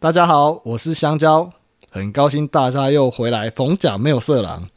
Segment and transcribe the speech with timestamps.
[0.00, 1.50] 大家好，我是香蕉，
[1.90, 3.50] 很高兴大家又回来。
[3.50, 4.68] 逢甲没有色狼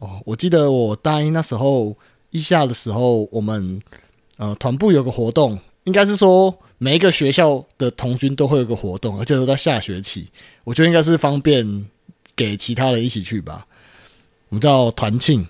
[0.00, 1.96] 哦，我记得我大一那时候
[2.30, 3.80] 一下的时候，我们
[4.38, 10.28] 呃团部有个活动，应该是说每一个学校的童军都会有个活动，而且都在下学期，
[10.64, 11.86] 我觉得应该是方便
[12.34, 13.64] 给其他人一起去吧。
[14.48, 15.46] 我们叫团庆。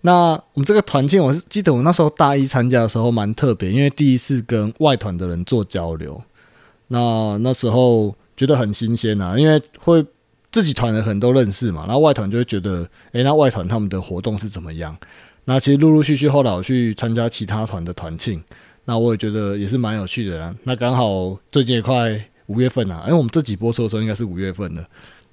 [0.00, 6.20] 那我们这个团庆，我是记得我那时候大一参加的时候蛮特别，因为第一次跟外团的人做交流。
[6.88, 10.04] 那那时候觉得很新鲜啊，因为会
[10.50, 14.96] 自己团的很多认识嘛，然后外团就会觉得，诶，那外团他们的活动是怎么样？
[15.44, 18.42] 那其实陆陆续续后来我去参加其他团的团庆，
[18.84, 20.54] 那我也觉得也是蛮有趣的。
[20.64, 24.84] 那刚好最近也快五月份了，因为我们这集播出的时候应该是五月份了，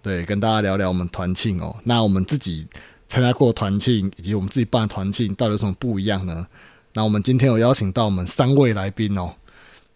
[0.01, 1.75] 对，跟大家聊聊我们团庆哦。
[1.83, 2.67] 那我们自己。
[3.11, 6.45] 参加过团庆，以及我们自己办的团庆，到底有什么不一样呢？
[6.93, 9.33] 那我们今天有邀请到我们三位来宾哦。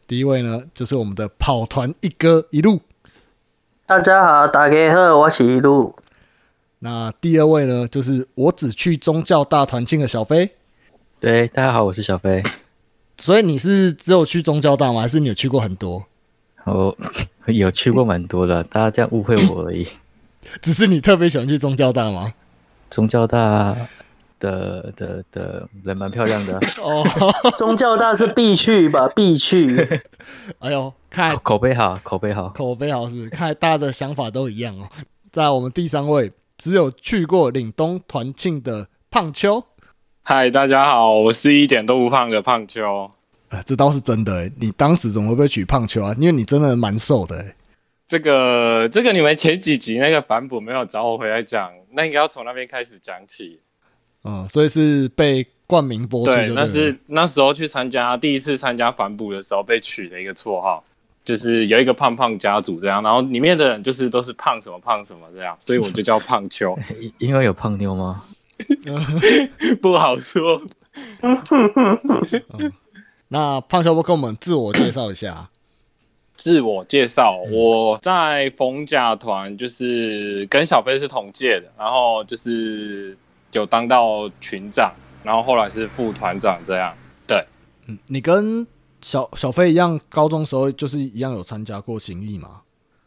[0.08, 2.82] 第一位呢，就是我们的跑团一哥一路。
[3.86, 5.94] 大家好，大家好，我是一路。
[6.80, 10.52] 那第二位呢，就是我只去宗教大团庆的小飞。
[11.20, 12.42] 对，大家好，我是小飞。
[13.18, 15.02] 所以你是只有去宗教大吗？
[15.02, 16.06] 还是你有去过很多？
[16.64, 16.96] 我
[17.48, 19.86] 有去过蛮多的，大家这样误会我而已。
[20.62, 22.34] 只是你特别喜欢去宗教大吗？
[22.90, 23.76] 宗教大
[24.44, 27.02] 的的的人蛮漂亮的哦，
[27.58, 30.02] 宗教大是必去吧， 必去。
[30.60, 33.30] 哎呦，看口碑好，口碑好，口碑好是不是？
[33.30, 34.90] 看大家的想法都一样哦。
[35.32, 39.64] 在我们第三位，只有去过岭东团庆的胖秋。
[40.24, 43.10] 嗨，大家好，我是一点都不胖的胖秋。
[43.48, 46.14] 哎，这倒是真的哎，你当时怎么会被取胖秋啊？
[46.20, 47.56] 因为你真的蛮瘦的哎。
[48.06, 53.62] 这个这个，你们前几集那个反哺没有找我回来讲，那应该要从那边开始讲起。
[54.24, 56.34] 嗯，所以是被冠名播出。
[56.34, 60.84] 对，那是那时候去参加第一次参加反哺的时候被取的一个绰号，
[61.26, 66.78] 就是有一个胖胖家族这样，然后里面的人就是都是胖什么胖什么这样，所以我就叫胖秋。
[67.20, 68.24] 因为有胖妞吗？
[69.82, 70.62] 不好说。
[73.30, 75.50] 那胖秋不跟我们自我介绍一下。
[76.38, 83.16] 自我介绍，我在冯甲团就是跟小飞是同届的，然后就是
[83.54, 84.94] 有当到群长，
[85.24, 86.94] 然后后来是副团长这样。
[87.26, 87.44] 对，
[87.88, 88.68] 嗯，你跟
[89.02, 92.62] 小小飞一样，高中时候就是一样有参加过行义吗？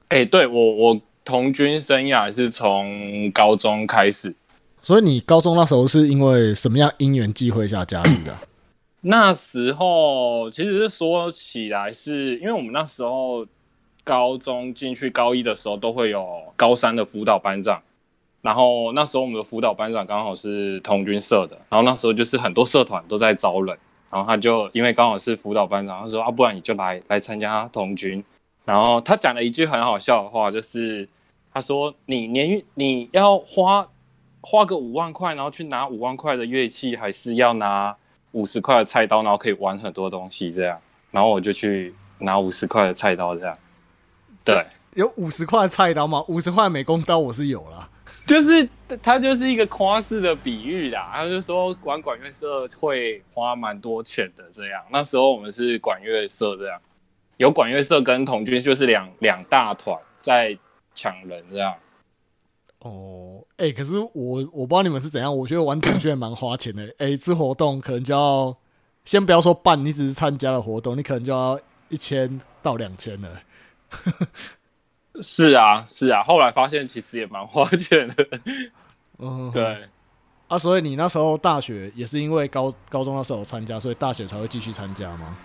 [0.08, 4.34] 哎，对我我童军生涯是从高中开始，
[4.80, 8.38] 所以你高中那时候是因为什么样因缘际会下加入的？
[9.02, 13.46] 那时候其实是说起来，是因为我们那时候
[14.02, 17.80] 高中进去高一的时候，都会有高三的辅导班长，
[18.46, 23.76] 然后那时候我们的辅导班长刚好是童军社的，然后那时候就是很多社团都在招人，
[24.08, 28.22] 然后他就因为刚好是辅导班长，他说啊，不然你就来来参加童军，
[28.64, 31.08] 然后他讲了一句很好笑的话，就是
[31.52, 33.88] 他说你年你要花
[34.40, 37.96] 花个五万块，然后去拿五万块的乐器，还是要拿？
[38.32, 40.78] 五十块的菜刀，然后可以玩很多东西，这样，
[41.10, 43.56] 然后我就去拿五十块的菜刀，这样。
[44.44, 44.62] 对，
[44.92, 46.22] 有五十块的菜刀吗？
[46.28, 47.88] 五十块美工刀我是有了，
[48.26, 48.68] 就是
[49.00, 51.12] 它就是一个夸式的比喻啦。
[51.14, 54.82] 他就说管管乐社会花蛮多钱的，这样。
[54.90, 56.80] 那时候我们是管乐社，这样，
[57.36, 60.58] 有管乐社跟童军就是两两大团在
[60.94, 61.74] 抢人，这样。
[62.80, 66.94] 哦，哎，可是我我不知道你们是怎样，我觉得玩团军蛮花钱的。
[66.98, 68.56] 哎，一次活动可能就要，
[69.04, 71.58] 先不要说办，你只是参加了活动，你可能就要
[71.88, 73.40] 一千到两千了。
[75.22, 78.28] 是啊，是啊，后来发现其实也蛮花钱的。
[79.18, 79.82] 嗯，对。
[80.48, 85.36] 啊，所以你那时候大学也是因为高高中那时候参加，所以大学才会继续参加吗？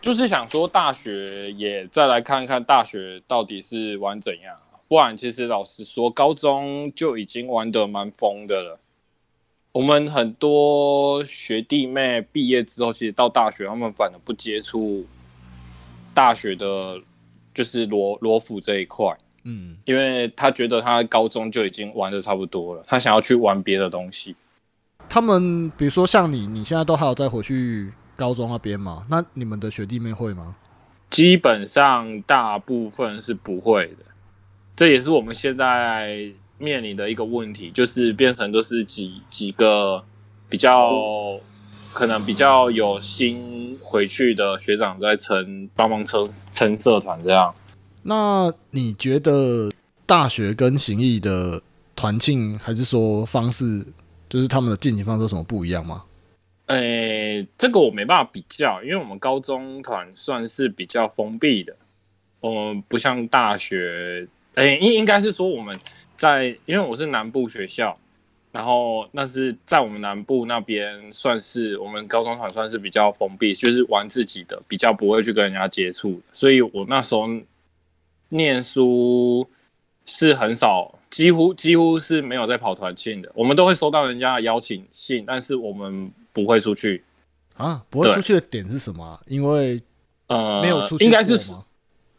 [0.00, 4.56] 就是想说大学也再来看看大学到底是玩怎样。
[4.88, 8.78] 不然，其实老实说，高中就已经玩得蛮疯的了。
[9.72, 15.04] 我们很多学弟妹毕业之后，其实到大学，他们反而不接触
[16.14, 17.00] 大学的，
[17.56, 19.16] 就是罗罗府这一块。
[19.44, 24.36] 嗯，因为他觉得他高中就已经玩的差不多了，他想要去玩别的东西。
[25.08, 29.06] 他们比如说像你，你现在都还有再回去高中那边吗？
[29.08, 30.56] 那你们的学弟妹会吗？
[31.08, 34.04] 基本上大部分是不会的。
[34.74, 36.28] 这也是我们现在
[36.58, 40.04] 面临的一个问题，就是变成都是几几个
[40.48, 40.90] 比较
[41.96, 47.54] 可能比较有心回去的学长在撑帮忙撑撑社团这样。
[48.02, 49.70] 那你觉得
[50.04, 51.62] 大学跟行义的
[51.94, 53.82] 团庆，还是说方式，
[54.28, 56.04] 就是他们的进行方式有什么不一样吗？
[56.66, 61.74] 诶，这个我没办法比较，因为我们高中团算是比较封闭的。
[62.40, 65.74] 我们，不像大学，诶、应应该是说我们
[66.18, 67.98] 在，因为我是南部学校，
[68.56, 77.28] 然后那是在我们南部那边算是我们高中团算是比较封闭，就是玩自己的，比较不会去跟人家接触，所以我那时候
[78.30, 79.46] 念书
[80.06, 87.04] 是很少，几乎几乎是没有在跑团庆的，我们都会收到人家的邀请信，但是我们不会出去，
[87.58, 89.78] 啊，不会出去的点是什么啊、因为
[90.28, 91.52] 呃，没有出去应该是？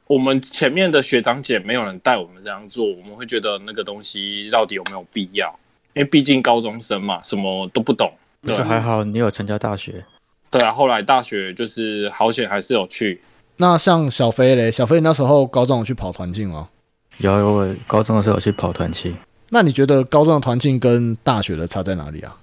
[0.06, 5.60] 我们前面的学长姐没有人带我们这样做，我们会觉得那个东西到底有没有必要？
[5.98, 8.12] 因为毕竟高中生嘛，什么都不懂。
[8.44, 10.06] 对就还好你有参加大学，
[10.52, 13.20] 对啊，后来大学就是好险还是有去。
[13.58, 16.70] 那像小飞嘞，小飞那时候高中有去跑团庆吗？
[17.18, 19.18] 有我高中的时候有去跑团庆，
[19.50, 22.38] 那你觉得高中的团庆跟大学的差在哪里啊？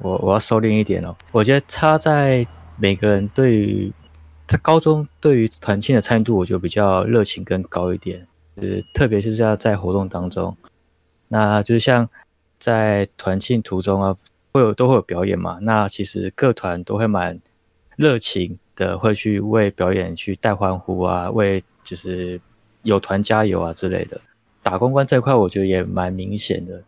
[0.00, 1.14] 我我要收敛一点哦。
[1.32, 2.44] 我觉得差在
[2.78, 3.92] 每个人对于
[4.46, 8.26] 在高中对于团庆的参与度，我就比较热情更高一点。
[8.54, 10.56] 呃，特别是要在活动当中，
[11.28, 12.08] 那就是像
[12.58, 14.16] 在团庆途中啊，
[14.52, 15.58] 会有都会有表演嘛。
[15.62, 17.40] 那其实各团都会蛮
[17.96, 22.40] 热情的，会去为表演去带欢呼啊，为就是
[22.82, 24.20] 有团加油啊之类的。
[24.62, 26.82] 打公关这一块，我觉得也蛮明显的，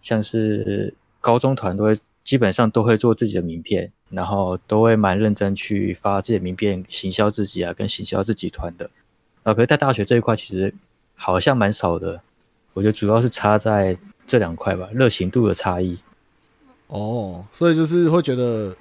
[0.00, 8.88] 像是高中团都会基本上都会做自己的名片，然后都会蛮认真去发自己的名片，行销自己啊，跟行销自己团的。
[9.42, 10.72] 啊，可是，在大学这一块其实
[11.14, 12.20] 好像蛮少的，
[12.72, 15.98] 我觉得主要是差在这两块吧，热情度的差异。
[16.86, 18.76] 哦，所以就是会觉得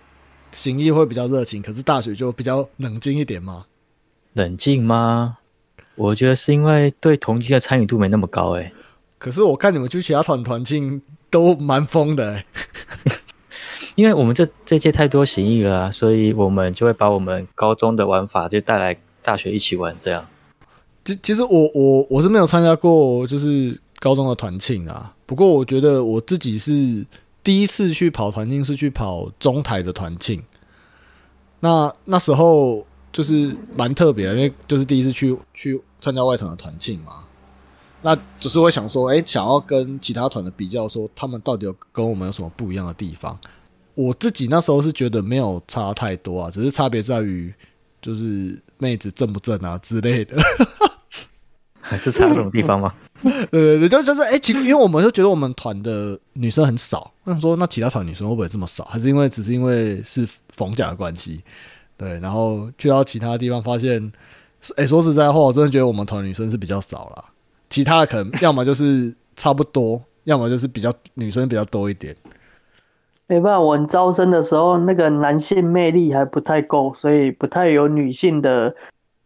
[0.52, 3.66] 行医会比较热情，可是大学就比较冷静一点嘛。
[4.34, 5.38] 冷静吗？
[5.96, 8.74] 我觉得是因为对同居的参与度没那么高、欸，
[9.20, 11.00] 可是我看你们去其他团团庆
[11.30, 12.46] 都蛮疯的、欸，
[13.96, 20.28] 因为我们这这届太多行医了、啊，所以我们就会把我们高中的玩法就带来大学一起玩，这样。
[21.06, 27.06] 其其实我我我是没有参加过就是高中的团庆啊，不过我觉得我自己是
[27.42, 30.44] 第一次去跑团庆是去跑中台的团庆，
[31.62, 37.24] 那那时候就是蛮特别的，因为就是第一次去去参加外团的团庆嘛，
[38.02, 43.40] 那只是会想说，哎、想要跟其他团的比较，说他们到底有跟我们有什么不一样的地方。
[43.96, 47.54] 我自己那时候是觉得没有差太多啊，只是差别在于
[48.02, 50.36] 就是妹子正不正啊之类的。
[51.86, 52.94] 还 是差什么地方吗？
[53.24, 58.86] 呃 对对，就是就是，哎、其实因为我们就觉得我们团的女生很少，我想说，那其他团女生会不会这么少？
[58.86, 61.42] 还是因为只是因为是逢甲的关系？
[61.98, 64.12] 对，然后去到其他地方发现，
[64.78, 67.26] 哎、说实在话，我真的觉得我们团女生是比较少啦，
[67.70, 72.16] 其他的可能要么就是差不多，要么就是比较女生比较多一点。
[73.28, 78.76] 没办法，我们招生的时候那个男性魅力还不太够，所以不太有女性的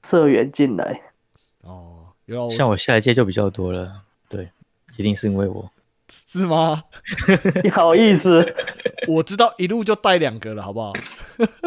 [0.07, 1.01] 社员进来。
[2.51, 4.49] 像我下一届就比较多了，对，
[4.97, 5.69] 一定是因为我。
[6.25, 6.83] 是吗？
[7.63, 8.45] 你 好意思，
[9.09, 10.93] 我知道一路就带两个了，好不好？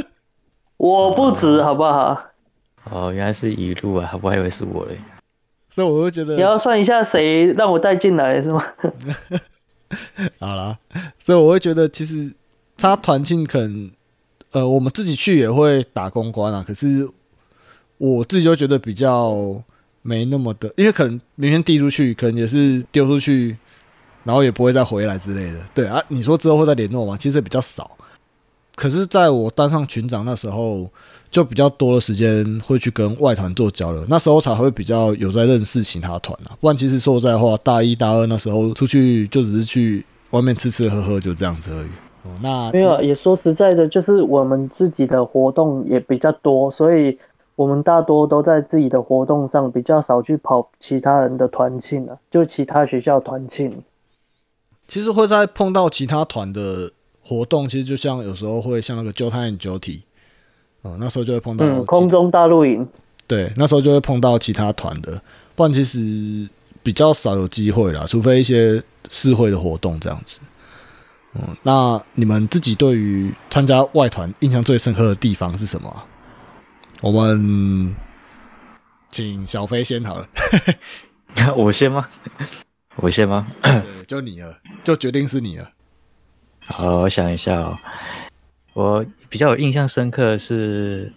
[0.78, 2.18] 我不止，好不好？
[2.90, 4.98] 哦，原来是一路啊，我还以为是我嘞。
[5.68, 8.64] 所以我会觉得你要算一下谁让我带进来是吗？
[10.38, 10.78] 好啦，
[11.18, 12.32] 所以我会觉得其实
[12.78, 13.90] 他团庆可能，
[14.52, 17.06] 呃，我们自己去也会打公关啊，可是
[17.98, 19.62] 我自己就觉得比较
[20.02, 23.56] 没那么的，因为可能明天递出去，可能也是丢出去，
[24.24, 25.60] 然后也不会再回来之类的。
[25.74, 27.16] 对啊，你说之后会再联络吗？
[27.18, 27.90] 其实比较少。
[28.76, 30.88] 可是在我当上群长那时候，
[31.30, 36.56] 就比较多的时间会去跟外团做交流，那时候才会比较有在认识其他团啊。
[36.60, 41.88] 不然其实说实在话，大一大二那时候出去就只是去外面吃吃喝喝，就这样子而已。
[42.22, 47.18] 哦，那没有，也说实在的，就是我们自己的活动也比较多，所以
[47.60, 53.82] 我们大多都在自己的活动上，比较少去跑其他人的团庆了，就其他学校团庆。
[54.88, 56.90] 其实会在碰到其他团的
[57.22, 60.04] 活动，其实就像有时候会像那个九探九体，
[60.80, 62.88] 哦，那时候就会碰到嗯，空中大露营，
[63.26, 65.20] 对，那时候就会碰到其他团的，
[65.54, 66.48] 不然其实
[66.82, 70.40] 比较少有机会啦，除非一些市会的活动这样子。
[71.34, 76.06] 嗯，那你们自己对于参加外团印象最深刻的地方是什么啊？
[77.02, 77.96] 我们
[79.10, 80.28] 请小飞先好了，
[81.56, 82.06] 我先吗？
[82.96, 83.50] 我先吗？
[84.06, 85.70] 就你了，就决定是你了。
[86.66, 87.78] 好，我想一下哦。
[88.74, 91.14] 我比较有印象深刻的是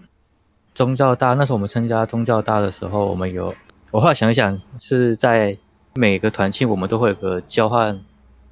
[0.74, 3.54] 宗教大，那时候我们参加宗教大的时候，我们有，
[3.92, 5.58] 我后来想一想，是在
[5.96, 8.00] 每个团庆我们都会有个交换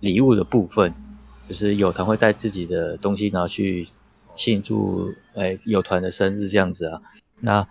[0.02, 0.94] 礼物的部分，
[1.48, 3.88] 就是有团会带自己的东西，然后去
[4.36, 7.02] 庆祝，哎，有团的生日这样子啊。
[7.42, 7.68] 那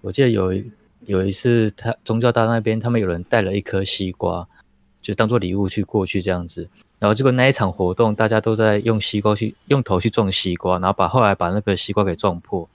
[0.00, 0.52] 我记得有
[1.04, 4.48] 有一次他宗教大那边他们有人带了一颗西瓜，
[5.00, 6.68] 就当做礼物去过去这样子。
[6.98, 12.68] 然后结果那一场活动，大家都在用西瓜去用头去撞西瓜，然后把后来把那个西瓜给撞破。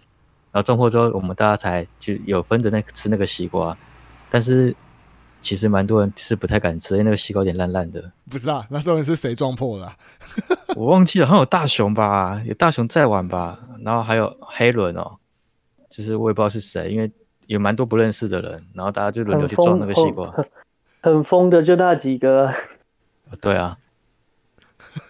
[0.52, 3.78] 然后撞破之后，我们大家才就有分着那吃那个西瓜，
[4.30, 4.76] 但是
[5.40, 8.12] 其实蛮多人是不太敢吃，因为那个西瓜有点烂烂的。
[8.30, 9.96] 不是啊，那时候是谁撞破的啊、
[10.76, 15.18] 我忘记了，好像有大雄吧，有大雄在玩吧，然后还有黑轮哦，
[15.98, 17.12] 就是我也不知道是谁，因为
[17.48, 20.30] 有蛮多不认识的人，然后大家就轮流去撞那个西瓜。
[20.30, 20.46] 很
[21.02, 22.54] 很疯的就那几个，
[23.42, 23.76] 对啊，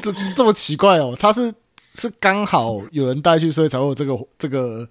[0.00, 1.16] 这这么奇怪哦？
[1.18, 4.88] 他是是刚好有人带去，所以才会有这个这个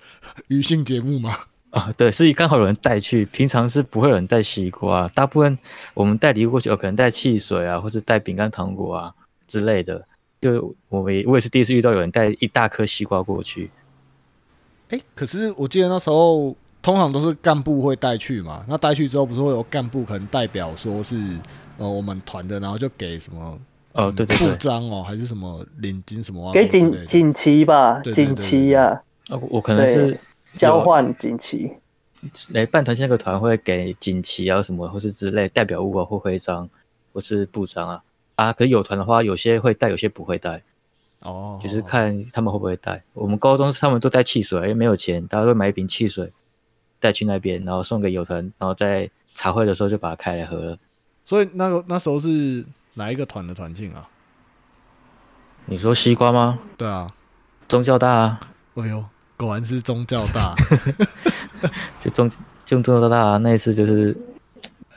[0.50, 1.34] 娱性节目吗？
[1.70, 5.58] 啊， 对，是刚好有人带去，平常是不会有人带西瓜，大部分
[5.94, 9.14] 我们带礼物过去，有可能带汽水啊，或者带饼干、糖果啊
[9.48, 10.06] 之类的。
[10.42, 13.70] 就我们我也是第一次遇到有人带一大颗西瓜过去。
[14.90, 21.16] 哎，可是我记得那时候通常都是干部会带去嘛，那带去之后不是会有干部可能代表说是
[21.78, 23.60] 呃我们团的，然后就给什么
[23.94, 30.20] 呃，对对部对，章哦，还是什么领巾什么啊给锦锦旗吧，锦旗呀，啊，我可能是
[30.58, 31.72] 交换锦旗。
[32.52, 36.70] 来办团建那个团会给锦旗啊什么，或是之类代表物啊或徽章，
[37.14, 38.04] 或是布章啊
[38.36, 38.52] 啊。
[38.52, 40.62] 可是有团的话，有些会带，有些不会带，
[41.22, 43.04] 哦，就是看他们会不会带。
[43.14, 46.32] 我们高中他们都带汽水，因为没有钱，大家会买一瓶汽水
[47.00, 50.78] 带去那边，然后送给友团，然后在茶会的时候就把它开来喝了。
[51.26, 54.10] 所以那个那时候是哪一个团的团庆啊？
[55.66, 56.60] 你说西瓜吗？
[56.78, 57.14] 对啊，
[57.68, 58.40] 宗教大啊，
[58.76, 59.06] 哎呦，
[59.38, 60.56] 果然是宗教大，
[62.00, 62.28] 就宗
[62.66, 64.18] 就宗教大啊那一次就是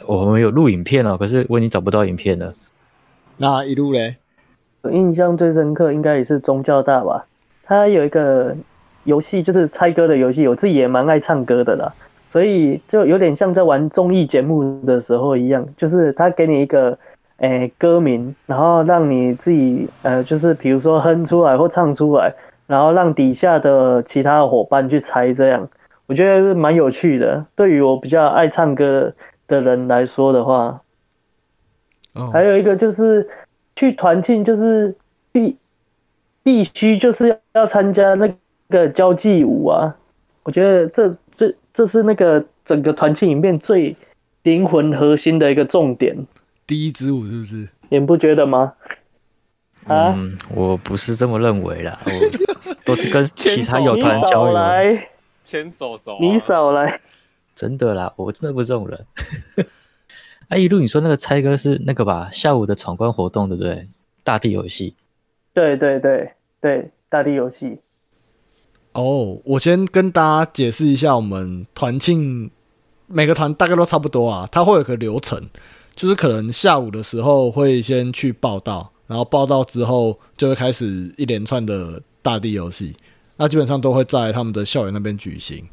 [0.06, 2.54] 我们有录影片哦，可是我已经找不到影片了。
[3.36, 4.16] 那一路嘞，
[4.82, 7.24] 我印象最深刻应该也是宗教大吧，
[7.64, 8.54] 他有一个
[9.04, 11.92] 游戏就是猜歌的游戏，我自己也蛮爱唱歌的啦，
[12.30, 16.98] 所以就有点像在玩综艺节目的时候一样，就是他给你一个
[17.38, 22.34] 诶、歌名，然后让你自己呃就是比如说哼出来或唱出来，
[22.66, 25.68] 然后让底下的其他伙伴去猜，这样。
[26.06, 27.46] 我觉得是蛮有趣的。
[27.54, 29.12] 对于我比较爱唱歌
[29.46, 30.82] 的人来说的话，
[32.14, 33.28] 哦，还有一个就是
[33.82, 34.94] 去团庆，就是
[35.32, 35.56] 必
[36.44, 38.32] 必须就是要参加那
[38.68, 39.96] 个交际舞啊。
[40.44, 43.96] 我觉得这这这是那个整个团庆里面最
[44.44, 46.16] 灵魂核心的一个重点，
[46.64, 47.68] 第一支舞是不是？
[47.88, 48.74] 你们不觉得吗？
[49.88, 54.54] 啊，嗯，我不是这么认为啦，我 都是跟其他友团交流。
[54.54, 55.08] 来，
[55.42, 57.00] 牵手手、啊，你少来。
[57.52, 59.04] 真的啦，我真的不是这种人。
[60.52, 62.28] 哎、一路你说那个猜歌是那个吧？
[62.30, 63.88] 下午的闯关活动对不对？
[64.22, 64.94] 大地游戏。
[65.54, 66.30] 对对对
[66.60, 67.78] 对，大地游戏。
[68.92, 72.50] 哦，我先跟大家解释一下，我们团庆
[73.06, 75.48] 每个团大概都差不多啊，它会有个流程，
[75.96, 82.94] 就是可能下午的时候会先去报道，然后报道之后就会开始一连串的大地游戏，
[83.38, 85.66] 那基本上都会在他们的校园那边举行。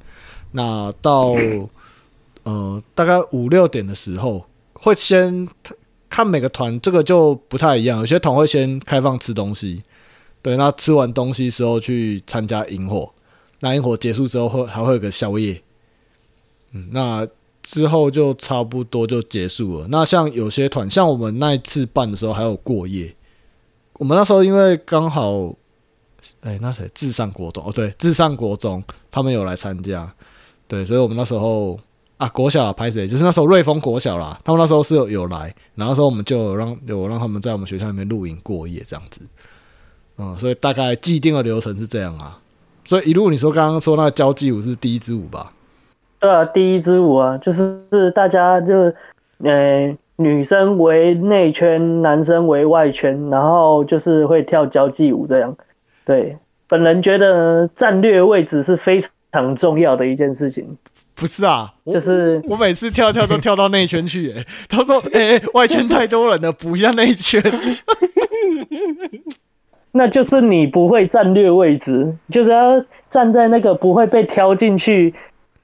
[0.53, 1.35] 那到
[2.43, 4.45] 呃大概五六点的时候，
[4.81, 5.47] 会先
[6.09, 9.83] 看每个团，这个就不太一样，有些团会先开放吃东西。
[10.41, 13.11] 对，那吃完东西之后去参加萤火，
[13.59, 15.61] 那萤火结束之后会还会有个宵夜，
[16.71, 17.27] 嗯，那
[17.61, 19.87] 之后就差不多就结束了。
[19.89, 23.13] 那像有些团，像我们那一次办的时候还有过夜，
[23.95, 25.53] 我们那时候因为刚好，
[26.39, 28.81] 哎、那谁至上国中哦，对，至上国中
[29.11, 30.09] 他们有来参加，
[30.69, 31.77] 对，所以我们那时候
[32.19, 39.21] 啊国小啊拍谁，就是那时候瑞丰国小啦，他们那时候是有有来，然后那时候我们就让有让他们在我们学校里面露营过夜这样子。
[40.17, 42.37] 嗯，所以大概既定的流程是这样啊。
[42.83, 45.53] 所以一路你说刚刚说那个交际舞是第一支舞吧？
[46.19, 48.95] 对啊，第一支舞啊，就是大家就是，
[49.43, 55.55] 呃，女生为内圈，男生为外圈，然后就是会跳交际舞这样。
[56.03, 60.77] 对，本人觉得战略位置是非常重要的一件事情，
[61.19, 67.43] 不是啊，就是我每次跳跳都跳到内圈去、欸， 他说：“哎、欸外圈太多人了，补一下内圈。
[69.91, 75.13] 那就是你不会战略位置，就是要站在那个不会被挑进去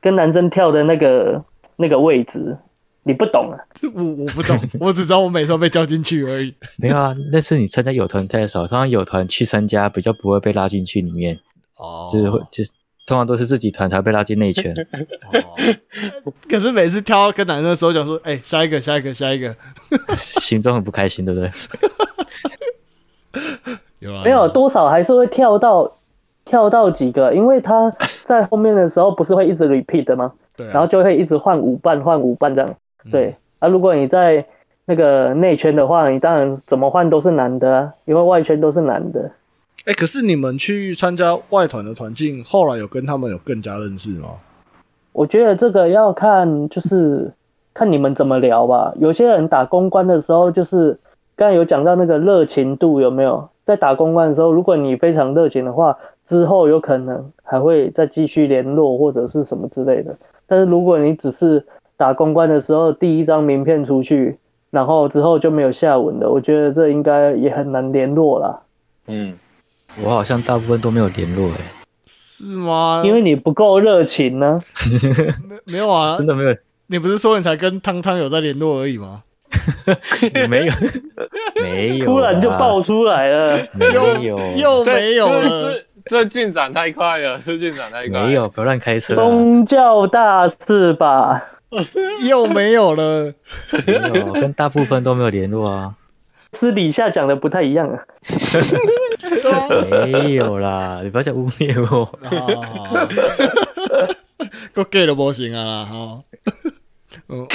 [0.02, 1.44] 跟男生跳的那个
[1.76, 2.58] 那个位置，
[3.04, 3.58] 你不懂啊。
[3.74, 6.54] 这我我不懂， 我只知道我每次都被叫进去而已。
[6.78, 11.40] 没有啊，那是你参加有团赛的时候，通常有团去参加比较不会被拉进去里面，
[11.78, 12.72] 哦就是会就是
[13.06, 14.74] 通常都是自己团才被拉进内圈。
[15.32, 15.56] 哦
[16.50, 19.54] 可是每次跳到跟男生的时候，讲说：“哎、下一个，下一个，下一个。
[20.18, 21.50] 心中很不开心，对不对？”
[24.00, 25.92] 有啊，没有多少还是会跳到
[26.46, 27.94] 跳到几个，因为他
[28.24, 30.34] 在后面的时候不是会一直 repeat 的吗？
[30.56, 32.70] 对啊，然后就会一直换舞伴换舞伴这样。
[33.04, 34.46] 嗯对啊，如果你在
[34.86, 39.32] 那个内圈的话，你当然怎么换都是男的啊，因为外圈都是男的。
[39.86, 44.30] 哎、可是你们去参加外团的团进，后来有跟他们有更加认识吗？
[45.14, 47.32] 我觉得这个要看，就是
[47.74, 48.94] 看你们怎么聊吧。
[49.00, 50.98] 有些人打公关的时候，就是
[51.36, 53.48] 刚才有讲到那个热情度有没有？
[53.66, 60.16] 在打公关的时候，如果你非常热情的话，之后有可能还会再继续联络或者是什么之类的。
[60.48, 61.64] 但是如果你只是
[61.96, 64.38] 打公关的时候第一张名片出去，
[64.72, 68.60] 然后之后就没有下文的，我觉得这应该也很难联络啦，
[69.08, 69.34] 嗯，
[70.02, 71.56] 我好像大部分都没有联络哎、
[72.06, 73.02] 是吗？
[73.06, 74.60] 因为你不够热情呢。
[75.66, 76.56] 没 没有啊，真的没有，
[76.88, 79.22] 你不是说你才跟汤汤有在联络而已吗？
[80.50, 80.74] 没有，
[81.64, 88.28] 没有，突然就爆，出来了，没又有，又没有这了，这这进展太快了，这进展太快了。
[88.28, 91.42] 没有，不要乱开车啊，宗教大事吧？
[92.28, 93.34] 又没有了。
[93.88, 95.96] 没有，跟大部分都没有联络啊，
[96.54, 98.04] 私底下讲的不太一样啊。
[99.90, 103.08] 没有啦，你不要再污蔑我，啊，
[104.74, 106.24] 够 gay 的不行啊啦哈。
[107.28, 107.48] 嗯，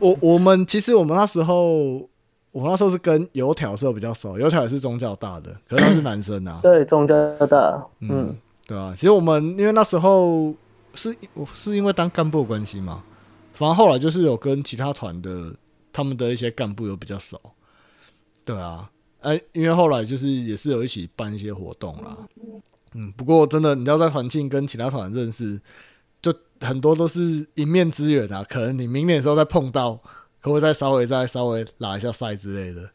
[0.00, 2.08] 我我们其实我们那时候，
[2.52, 6.60] 我那时候是跟油条社比较熟，油条也是宗教大的，可是他是男生啊。
[6.64, 7.14] 对，宗教
[7.46, 8.36] 大，嗯嗯，，
[8.66, 10.54] 对啊，其实我们因为那时候
[10.94, 13.02] 是我是因为当干部的关系嘛，
[13.52, 15.52] 反正后来就是有跟其他团的
[15.92, 17.40] 他们的一些干部有比较熟。
[18.44, 18.88] 对啊，
[19.22, 22.16] 哎、因为后来就是也是有一起办一些活动啦。
[22.94, 25.60] 嗯，不过真的你要在团庆跟其他团认识，
[26.20, 28.44] 就很多都是一面之缘啊。
[28.48, 29.92] 可能你明年的时候再碰到，
[30.40, 32.88] 可不可以再稍微再稍微拉一下赛之类的。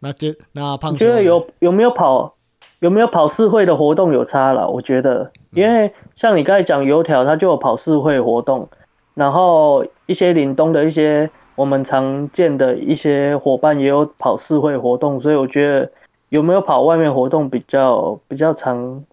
[0.00, 2.36] 那接那胖觉得有有没有跑
[2.78, 4.70] 有没有跑市会的活动有差了？
[4.70, 8.68] 我觉得，因为像你刚才讲油条，它就有跑市会活动，
[9.14, 15.90] 然后一些岭东的一些我们常见的一些伙伴也有跑市会活动，所以我觉得
[16.28, 19.04] 有没有跑外面活动比较比较常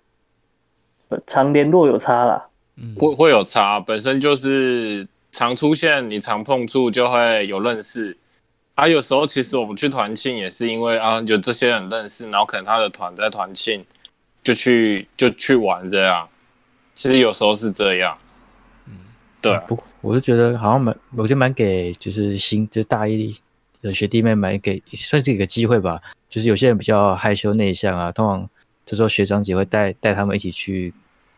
[1.10, 2.46] 呃常联络有差啦。
[2.76, 8.16] 嗯会会有差，本身就是常出现，你常碰触就会有认识。
[8.76, 13.84] 啊，有时候其实我们去团庆也是因为啊，有这些人认识，然后可能他的团在团庆，
[14.44, 16.28] 就去就去玩这样。
[16.94, 18.16] 其实有时候是这样，
[19.42, 23.36] 对啊，不过我就觉得好像蛮，我觉得蛮给就是新就是大一
[23.82, 26.00] 的学弟妹蛮给算是一个机会吧。
[26.30, 28.48] 就是有些人比较害羞内向啊，通常
[28.86, 30.94] 这时候学长姐会带带他们一起去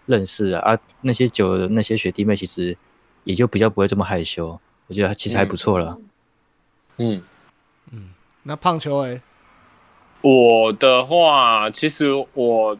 [0.05, 2.75] 认识啊，啊那些久的那些学弟妹其实
[3.23, 4.59] 也就比较不会这么害羞。
[4.87, 5.97] 我觉得其实还不错了。
[6.97, 7.23] 嗯
[7.91, 8.09] 嗯。
[8.43, 9.21] 那胖球哎、
[10.19, 12.77] 我的话，其实我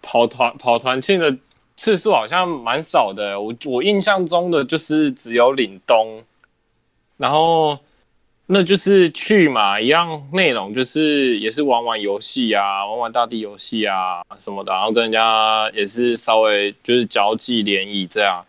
[0.00, 1.36] 跑团跑团庆的
[1.80, 3.40] 次数好像蛮少的。
[3.40, 6.22] 我我印象中的就是只有岭东，
[7.16, 7.78] 然后
[8.44, 18.44] 那就是去嘛，一样内容就是也是玩玩游戏啊，玩玩大地游戏啊什么的，然后跟人家也是稍微就是交际联谊这样。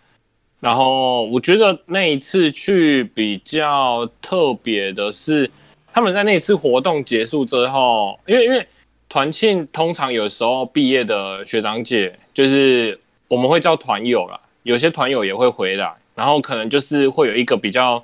[0.59, 5.49] 然后我觉得那一次去比较特别的是，
[5.93, 8.67] 他们在那次活动结束之后，因为因为
[9.07, 12.99] 团庆通常有时候毕业的学长姐，就是
[13.31, 18.03] 我们会叫团友啦，有些团友也会回来，然后可能就是会有一个比较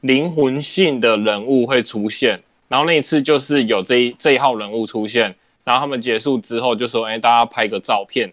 [0.00, 5.32] 灵魂性的人物会出现，然后那一次就是有这一这一号人物出现，
[5.62, 8.32] 然后他们结束之后就说，哎，大家拍个照片。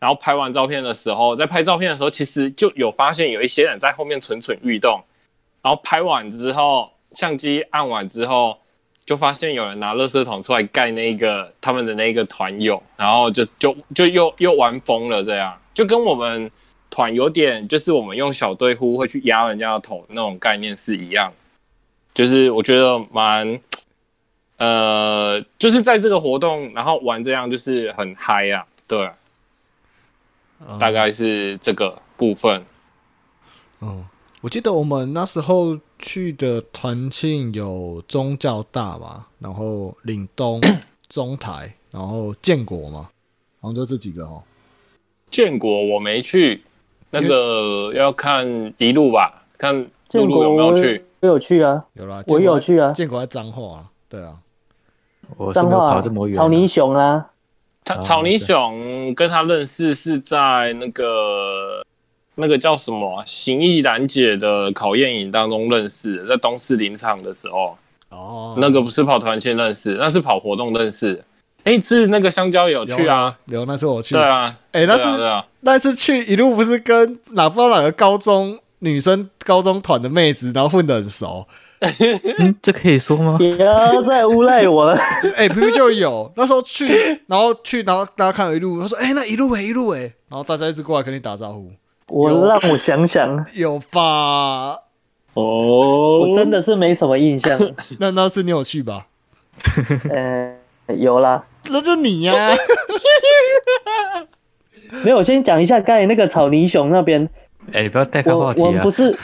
[0.00, 5.00] 然后拍完照片的时候，在拍照片的时候，其实就有发现有一些人在后面蠢蠢欲动。
[5.62, 8.58] 然后拍完之后，相机按完之后，
[9.10, 16.48] 就发现有人拿垃圾桶出来盖那个他们的那个团友，然后就就就又又玩疯了，这样就跟我们
[16.90, 21.32] 团有点就是我们用小队呼会去压人家的头那种概念是一样，
[22.14, 23.60] 就是我觉得蛮。
[24.58, 29.10] 呃，就是在这个活动，然后玩这样就是很嗨啊，对，
[30.78, 32.62] 大概是这个部分。
[33.80, 34.04] 嗯，
[34.42, 40.58] 我记得我们那时候去的团庆有宗教大嘛，然后岭东、
[41.10, 43.10] 中台，然后建国嘛，
[43.60, 44.42] 好像就这几个哦。
[45.30, 46.62] 建国我没去，
[47.10, 51.04] 那个要看一路吧，看露建露有没有去。
[51.20, 54.38] 我有去啊，有啦，我有去啊建国在彰化啊，对啊，
[55.36, 56.40] 我是没有跑化这么远、啊。
[56.40, 57.24] 草泥熊啊，哦
[57.84, 61.84] 他草泥熊跟他认识是在那个
[62.34, 67.76] 那个叫什么啊形意兰姐的考验营当中认识，在东市林场的时候，
[68.10, 71.22] 哦，那个不是跑团庆认识，那是跑活动认识。
[71.64, 73.36] 哎，是那个香蕉有去啊？
[73.46, 74.14] 有，那次我去。
[74.14, 81.46] 对啊，哎，那次那次去一路不是跟哪不知道哪个高中女生高中团的妹子，然后混得很熟。
[82.38, 83.36] 嗯，这可以说吗？
[83.38, 84.98] 不要再诬赖我了。
[85.36, 86.88] 哎，明明就有，那时候去，
[87.26, 91.70] 然后去，然后大家看了一路，他说：“哎，那一路哎，一路哎。”然后大家一直过来跟你打招呼。
[92.10, 94.80] 我让我想想， 有吧？
[95.34, 97.58] 哦，我真的是没什么印象。
[98.00, 99.06] 那那次你有去吧？
[100.10, 100.56] 呃，
[100.96, 101.44] 有啦。
[101.70, 102.32] 那就你呀。
[105.04, 107.28] 没有，我先讲一下刚才那个草泥熊那边。
[107.72, 108.64] 哎，你不要带开话题啊！
[108.64, 109.16] 我们不是。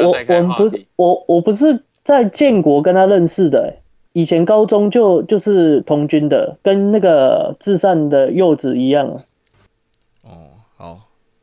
[0.00, 3.78] 我我们不是我我不是在建国跟他认识的，
[4.12, 9.22] 以前高中就就是同军的，跟那个至善的柚子一样。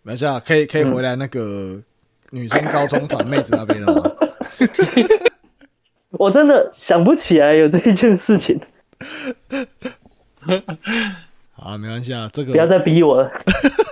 [0.03, 1.81] 没事啊，可以可以回来那个
[2.31, 4.11] 女生高中团妹子那边了吗？
[6.11, 8.59] 我真的想不起来有这一件事情。
[11.53, 13.31] 好，没关系啊，这个不要再逼我了。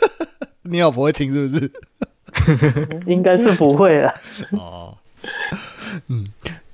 [0.63, 1.71] 你老婆会听是不是？
[3.07, 4.13] 应该是不会了。
[4.51, 4.97] 哦，
[6.07, 6.25] 嗯，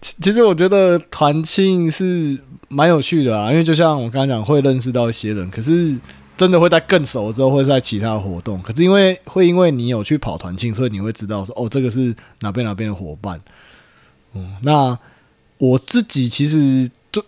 [0.02, 5.98] 其实我觉得团庆是蛮有趣的啊，因为就像我刚刚讲，会认识到一些人，可是
[6.38, 8.62] 真的会在更熟之后，会在其他活动。
[8.62, 13.42] 可是因为会因为你有去跑团庆，所以你会知道说，哦，这个是哪边哪边的伙伴。
[14.34, 14.98] 嗯，那
[15.58, 17.24] 我自己其实对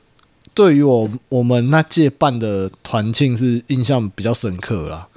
[0.53, 5.07] 对于我我们那届办的团庆是印象比较深刻啦。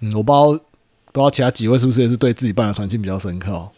[0.00, 0.64] 嗯，我不知道。
[1.14, 3.68] 不知道其他几位是不是也是对自己办的团庆比较深刻？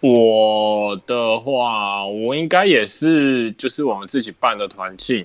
[0.00, 5.24] 我的话，我应该也是，就是我们自己办的团庆，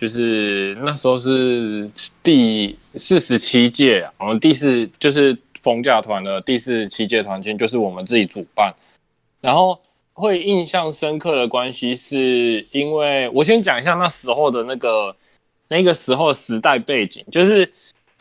[0.00, 1.88] 就是那时候是
[2.22, 8.74] 第四十七届，我们第四就是逢甲团的第四十七届团庆，就是我们自己主办。
[9.42, 9.78] 然后
[10.14, 15.14] 会印象深刻的关系，是因为我先讲一下那时候的那个
[15.68, 17.70] 那个时候时代背景，就是。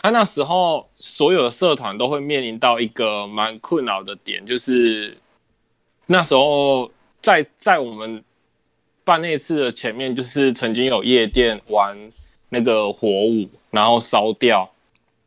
[0.02, 5.18] 他那时候所有的社团都会面临到一个蛮困扰的点，就是
[6.06, 6.90] 那时候
[7.22, 8.24] 在在我们
[9.10, 11.98] 办那次的前面，就是曾经有夜店玩
[12.50, 14.70] 那个火舞，然后烧掉，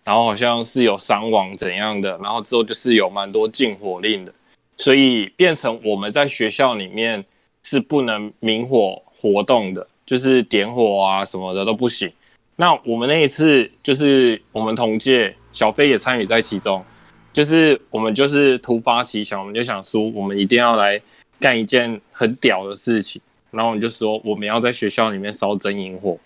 [0.04, 4.32] 然后好像是有伤亡怎样的，然后之后就是有蛮多禁火令的，
[4.76, 7.24] 所以变成我们在学校里面
[7.64, 12.08] 是不能明火活动的，就是点火啊什么的都不行。
[12.54, 16.84] 那我们那一次就是我们同届小飞也参与在其中，
[17.32, 21.00] 就是我们就是突发奇想，我们就想说我们一定要来
[21.40, 23.20] 干一件很屌的事情，
[23.52, 26.18] 然后我们就说我们要在学校里面烧真萤火，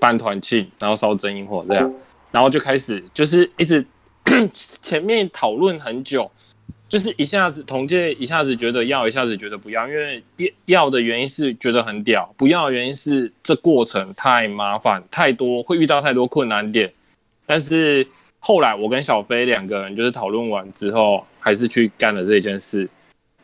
[0.00, 1.94] 办团庆，然后烧真萤火这样，
[2.32, 3.86] 然后就开始就是一直
[4.52, 6.28] 前面讨论很久。
[6.88, 10.22] 就是一下子同届一下子觉得要，一下子觉得不要，因为
[10.66, 16.92] 要的原因是觉得很屌，不要的原因是这过程太麻烦，太多会遇到太多困难点。
[17.44, 18.06] 但是
[18.38, 22.88] 后来我跟小飞两个人就是讨论完之后，还是去干了这件事。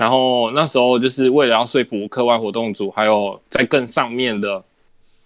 [0.02, 4.60] 然后那时候就是为了要说服课外活动组，还有在更上面的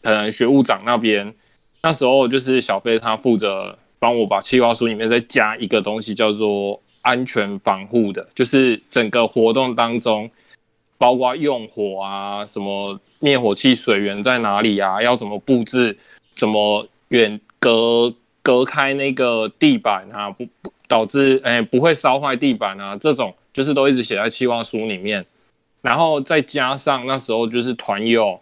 [0.03, 1.35] 可能学务长那边，
[1.83, 6.79] 那时候就是小飞他负责帮我把计划书里面再加一个东西，叫做。
[7.07, 10.29] 安全防护的，就是整个活动当中，
[10.99, 15.97] 包括用火啊，什么灭火器、水源在哪里啊，要怎么布置，
[16.35, 18.12] 怎么远隔
[18.43, 25.25] 隔开那个地板啊，不不导致哎不会烧坏地板啊，这种就是都一直写在期望书里面。
[25.81, 28.38] 然后再加上那时候就是团友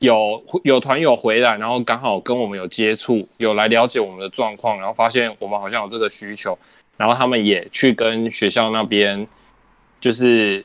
[0.00, 6.58] 有有团友回来，然后刚好跟我们有接触，有来了解我们的状况，然后发现我们好像有这个需求。
[6.98, 9.26] 然后他们也去跟学校那边，
[9.98, 10.62] 就是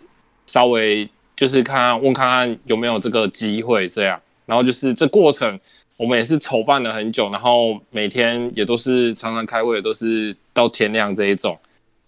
[0.48, 4.20] 稍微就是看看问看看有没有这个机会这样。
[4.46, 5.58] 然后就是这过程，
[5.96, 11.58] 我们也是筹办了很久，然后每天也都是常常开会，都是到天亮这一种。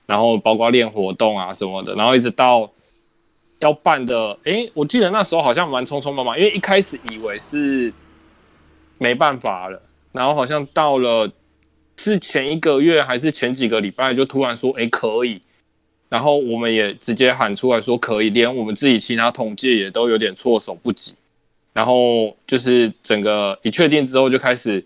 [0.05, 2.69] 然后包括练活动啊什么的，然后一直到
[3.59, 7.93] 要办的，诶，我记得那时候好像蛮匆匆忙忙，因为一开始以为是
[8.97, 11.31] 没办法了，然后好像到了。
[11.95, 15.39] 是前一个月还是前几个礼拜就突然说哎可以，
[16.09, 21.13] 然后我们也直接喊出来说可以，连我们自己其他同届也都有点措手不及，
[21.71, 24.83] 然后就是整个一确定之后就开始，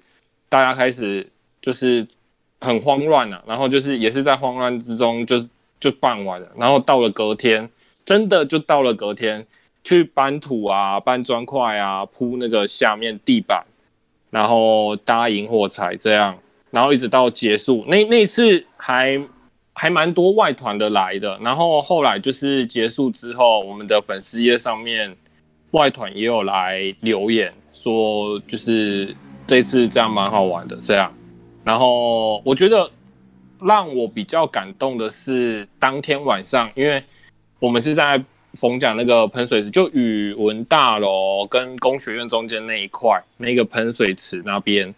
[0.49, 1.25] 大家开始
[1.61, 2.05] 就是
[2.61, 5.45] 很慌乱了，然后就是也是在慌乱之中就
[5.79, 7.69] 就办完了，然后到了隔天
[8.05, 9.45] 真的就到了隔天
[9.83, 13.63] 去搬土啊搬砖块啊铺那个下面地板，
[14.29, 16.37] 然后搭引火柴这样。
[16.69, 19.19] 然后一直到结束，那那次还
[19.71, 21.39] 还蛮多外团的来的。
[21.41, 25.15] 然后后来就是结束之后，我们的粉丝页上面
[25.71, 29.15] 外团也有来留言，说就是
[29.47, 31.11] 这次这样蛮好玩的这样。
[31.67, 32.89] 然后我觉得
[33.59, 37.03] 让我比较感动的是当天晚上，因为
[37.59, 44.95] 我们是在逢甲那个喷水池，就语文大楼跟工学院中间那一块那个喷水池那边，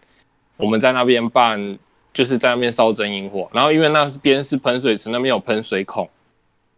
[0.57, 1.79] 我们在那边办，
[2.13, 3.49] 就是在那边烧真萤火。
[3.51, 6.07] 然后因为那边是喷水池，那边有喷水孔，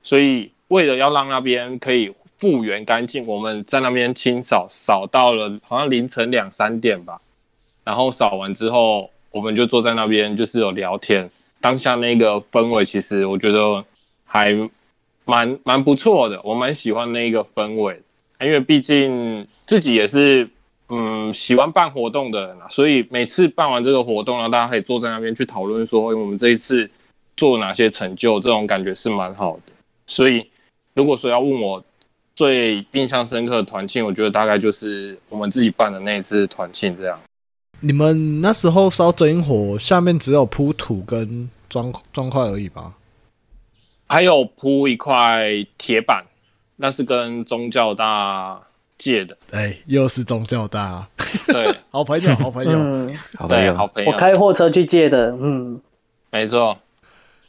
[0.02, 7.20] 所以为了要让那边可以复原干净，我们在那边清扫，扫到了好像凌晨两三点吧。
[7.84, 11.30] 然后扫完之后，我们就坐在那边，就是有聊天。
[11.60, 13.84] 当下那个氛围，其实我觉得
[14.26, 14.56] 还
[15.26, 18.02] 蛮蛮不错的，我蛮喜欢那个氛围，
[18.40, 20.50] 因为毕竟自己也是
[20.90, 26.90] 嗯喜欢办活动的人啊，所以每次办完这个活动呢，大家可以坐在那边去讨论说，我们这一次
[27.38, 29.72] 做哪些成就，这种感觉是蛮好的。
[30.08, 30.46] 所以
[30.96, 31.82] 如果说要问我
[32.34, 37.20] 最印象深刻的团庆，我觉得大概就是我们自己办的那一次团庆这样。
[37.82, 42.94] 你们那时候烧真萤火，下面只有铺土跟砖砖块而已吧？
[44.08, 46.24] 还有铺一块铁板，
[46.76, 48.62] 那是跟宗教大
[48.98, 49.36] 借的。
[49.52, 51.08] 哎，又是宗教大，
[51.48, 55.82] 对， 好朋友， 好朋友，嗯，对，好朋友，好朋友，我开货车去借的，嗯，
[56.30, 56.78] 没错，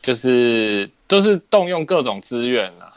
[0.00, 2.88] 就是都是动用各种资源啊。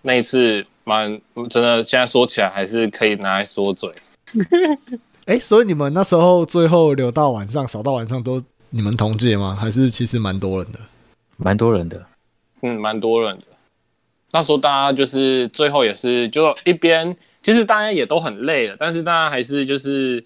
[0.00, 3.92] 那一次蛮真的，现在说起来还是可以拿来说嘴。
[5.26, 9.56] 哎，所以你们那时候最后留到晚上，扫到晚上都你们同届吗？
[9.58, 10.78] 还是其实蛮多人的？
[11.36, 12.04] 蛮多人的。
[12.62, 13.44] 嗯，蛮多人的。
[14.32, 20.24] 那时候大家就是最后也是就一边，其实大家也都很累了，但是大家还是就是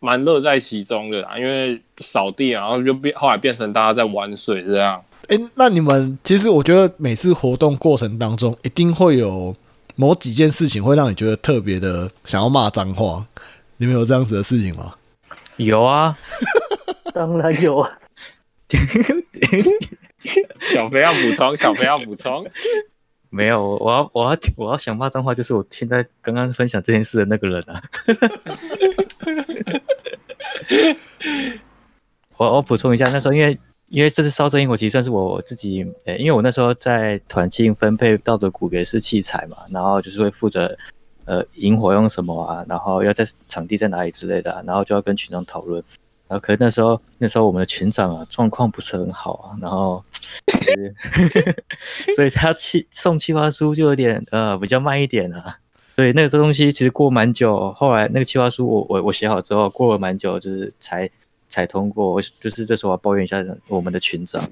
[0.00, 5.00] 蛮乐在其中的啊，因为扫地，然后就变后来变成大家在玩水这样。
[5.28, 9.54] 哎，那你们其实我觉得每次活动过程当中，一定会有
[9.94, 13.24] 某几件事情会让你觉得特别的想要骂脏话。
[13.80, 14.94] 你们有这样子的事情吗？
[15.56, 16.14] 有啊，
[17.14, 17.98] 当然有啊，
[20.70, 22.46] 小飞要补充，小飞要补充。
[23.30, 27.82] 没有，我要我要我要想骂脏话，就是我现在刚刚分享这件事的那个人啊。
[32.36, 40.76] 我我补充一下，那时候因为因为这次烧真萤火，其实算是我自己，呃，因为我那时候在团庆分配到的股别是器材嘛，然后就是会负责
[41.30, 45.80] 呃萤火用什么啊，然后要在场地在哪里之类的、啊，然后就要跟群众讨论。
[46.26, 50.02] 然后可是那时候那时候我们的群长啊状况不是很好啊，然后
[52.16, 55.58] 所以他气送企划书就有点呃比较慢一点啊。
[55.94, 61.08] 所以那个东西其实过蛮久，后来那个企划书我我我写好之后，过了蛮久，就是才
[61.48, 62.12] 才通过。
[62.12, 64.42] 我就是这时候我要抱怨一下我们的群长，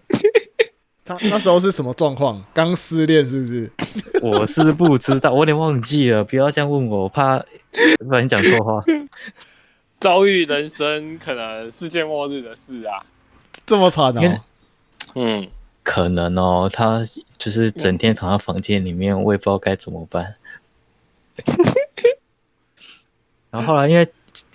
[1.09, 2.43] 他那时候是什么状况？
[2.53, 3.73] 刚失恋是不是？
[4.21, 7.39] 我是不知道，我有点忘记了，不要这样问我，我怕
[7.99, 8.85] 不然讲错话。
[9.99, 13.03] 遭遇人生可能世界末日的事啊。
[13.65, 14.41] 这么惨哦？
[15.15, 15.49] 嗯，
[15.83, 17.03] 可能哦，他
[17.39, 20.35] 就是整天躺在房间里面，我也不知道该怎么办。
[23.51, 24.07] 然后后来因为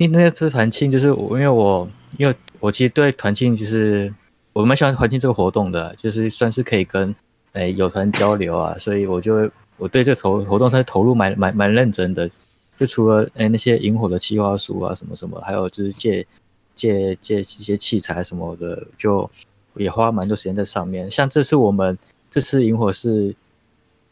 [0.09, 4.13] 那次团庆，就是我因为我因为我其实对团庆其实
[4.53, 7.13] 我蛮喜欢环境这个活动的，就是算是可以跟
[7.53, 12.29] 诶友团交流啊，所以我就我对这个投活动算是投入蛮蛮蛮认真的。
[12.75, 16.25] 就除了诶那些萤火的企划书啊什么什么，还有就是借
[16.73, 19.29] 借借一些器材什么的，就
[19.75, 21.09] 也花蛮多时间在上面。
[21.09, 21.97] 像这次我们
[22.31, 23.35] 这次萤火是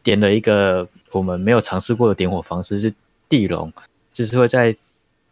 [0.04, 2.94] 点了一个我们没有尝试过的点火方式，是
[3.28, 3.72] 地笼，
[4.14, 4.76] 就是会在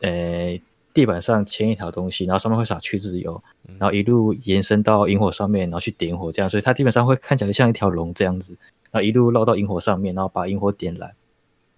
[0.01, 0.59] 诶
[0.93, 3.41] 地板上牵一条东西，然后上面会撒去渍油，
[3.77, 8.57] 然后一路延伸到萤火上面，然后去点火，这样，所以它基本上会看起来像一条龙这样子，
[8.91, 11.11] 然后一路绕到萤火上面，然后把萤火点燃。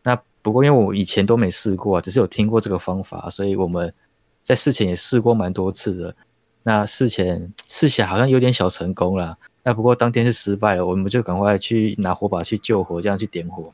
[0.03, 3.93] 那不过因为我以前都没试过啊，只是有听过这个方法，所以我们
[4.41, 6.15] 在事前也试过蛮多次的。
[6.63, 13.73] 那事前试起来好像有点小成功啦，那不过当天是失败了，我们就赶快去拿火把去救火，这样去点火。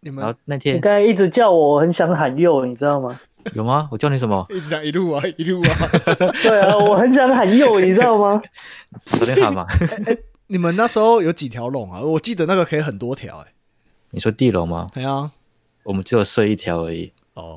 [0.00, 3.18] 你们然后那天你天刚才一直叫我，我很想喊佑，你知道吗？
[3.54, 3.88] 有吗？
[3.90, 4.46] 我叫你什么？
[4.50, 5.70] 一直讲一路啊 一路啊。
[6.42, 8.40] 对啊，我很想喊右，你知道吗？
[9.06, 9.66] 昨天喊吗？
[10.48, 12.00] 你们那时候有几条龙啊？
[12.00, 13.52] 我记得那个可以很多条哎、
[14.10, 14.86] 你说地龙吗？
[14.94, 15.30] 对啊，
[15.82, 17.12] 我们只有设一条而已。
[17.34, 17.54] 哦，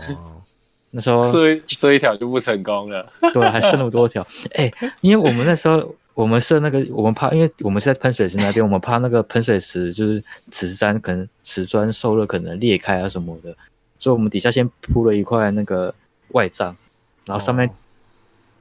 [0.92, 3.10] 那时候射一射一条就不成功了。
[3.34, 4.26] 对，还剩那么多条。
[4.56, 13.56] 哎、因为我们那时候我们设那个，我们怕，因为我们是在喷水池那边，我们怕那个喷水池就是瓷砖可能瓷砖受热可能裂开啊什么的，
[14.02, 15.94] 所以我们底下先铺了一块那个
[16.30, 16.76] 外帐，
[17.26, 17.72] 然后上面、哦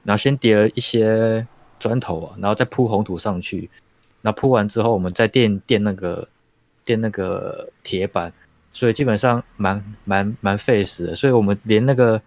[0.03, 1.45] 然后先叠了一些
[1.77, 3.69] 砖头啊，然后再铺红土上去，
[4.23, 6.27] 然后铺完之后，我们再垫垫那个
[6.83, 8.33] 垫那个铁板，
[8.73, 12.19] 所以基本上蛮蛮蛮费时的，所以我们连那个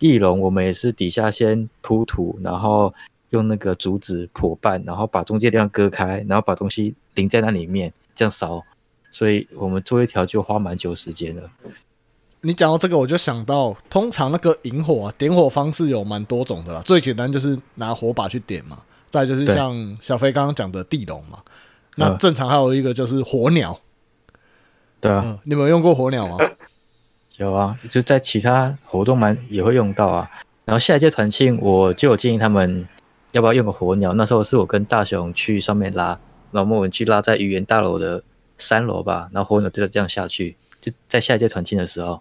[0.00, 2.92] 地笼我们也是底下先铺土，然后
[3.30, 8.60] 用那个竹子破半，然后把中间地方割开，然后把东西淋在那里面，这样烧。
[9.12, 11.48] 所以我们做一条就花蛮久时间的。
[12.44, 16.82] 你讲到这个，我就想到，通常那个引火啊，点火方式有蛮多种的啦。
[16.84, 18.78] 最简单就是拿火把去点嘛，
[19.08, 21.38] 再就是像小飞刚刚讲的地笼嘛。
[21.96, 23.80] 那嗯正常还有一个就是火鸟，
[25.00, 26.36] 对啊，嗯，你们有用过火鸟吗？
[27.38, 30.30] 有啊，就在其他活动蛮也会用到啊。
[30.66, 32.86] 然后下一届团庆，我就有建议他们
[33.32, 34.12] 要不要用个火鸟。
[34.12, 36.20] 那时候是我跟大雄去上面拉，
[36.52, 38.22] 然后我们去拉在语言大楼的
[38.58, 42.20] 三楼吧，然后火鸟就这样下去，就在下一届团庆的时候。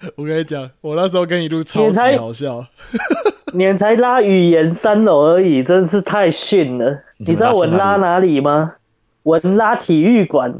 [0.16, 2.66] 我跟你讲，我那时候跟一路超级你才好笑。
[3.52, 6.90] 你们才拉语言三楼而已，真是太逊了。
[7.18, 8.74] 你你知道我拉哪里吗？
[9.22, 10.54] 我拉体育馆，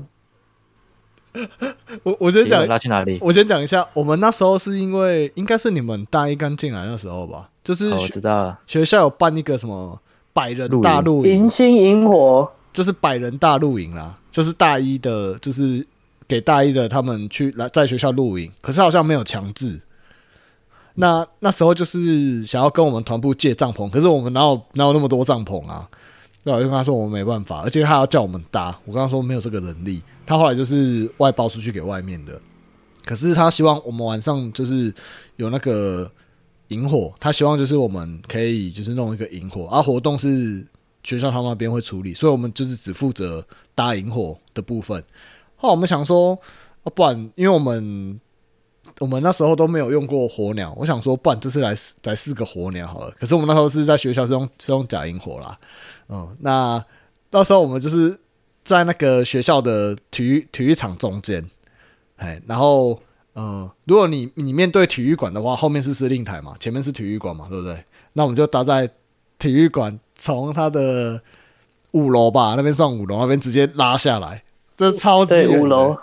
[2.02, 3.18] 我我先讲，拉去哪里？
[3.22, 8.58] 我先讲一下，我们那时候是因为应该是你们大一刚进来那时候吧，就是哦，我知道了。
[8.66, 9.98] 学校有办一个什么
[10.34, 15.86] 百人大露营迎，新萤火，就是百人大露营啦，就是大一的，就是
[16.30, 19.80] 给大一的他们去来在学校露营，可是好像没有强制。
[20.94, 25.88] 那那时候就是想要跟我们团部借帐篷，可是我们哪有哪有那么多帐篷啊？
[26.44, 30.00] 那我就跟他说我们没办法，而且他要叫我们搭，我跟他说没有这个能力。
[30.24, 32.40] 他后来就是外包出去给外面的，
[33.04, 34.94] 可是他希望我们晚上就是
[35.34, 36.08] 有那个
[36.68, 40.64] 萤火，他希望就是我们可以就是弄一个萤火，而、活动是
[41.02, 45.02] 学校他们那边会处理，所以我们就是只负责搭萤火的部分。
[45.60, 46.32] 后来我们想说，
[46.84, 48.18] 啊、不然因为我们
[48.98, 53.10] 我们那时候都没有用过火鸟，我想说，不然这次来来试个火鸟好了。
[53.20, 55.58] 可是我们那时候是在学校是用是用假萤火啦，
[56.08, 56.82] 嗯，那
[57.28, 58.18] 到时候我们就是
[58.64, 61.48] 在那个学校的体育体育场中间，
[62.16, 62.98] 哎，然后
[63.34, 67.84] 嗯，如果你你面对体育馆的话，后面是司令台嘛，前面是体育馆嘛，对不对？
[68.14, 68.90] 那我们就搭在
[69.38, 71.22] 体育馆，从它的
[71.92, 74.42] 五楼吧，那边上五楼那边直接拉下来，
[74.80, 75.94] 这超级，五楼，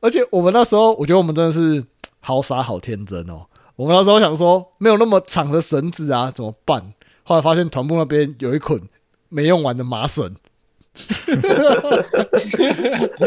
[0.00, 1.82] 而且我们那时候，我觉得我们真的是
[2.20, 3.46] 好傻好天真哦。
[3.76, 6.92] 我们那时候想说，没有那么长的绳子啊，怎么办？
[7.22, 8.78] 后来发现团部那边有一捆
[9.30, 10.36] 没用完的麻绳。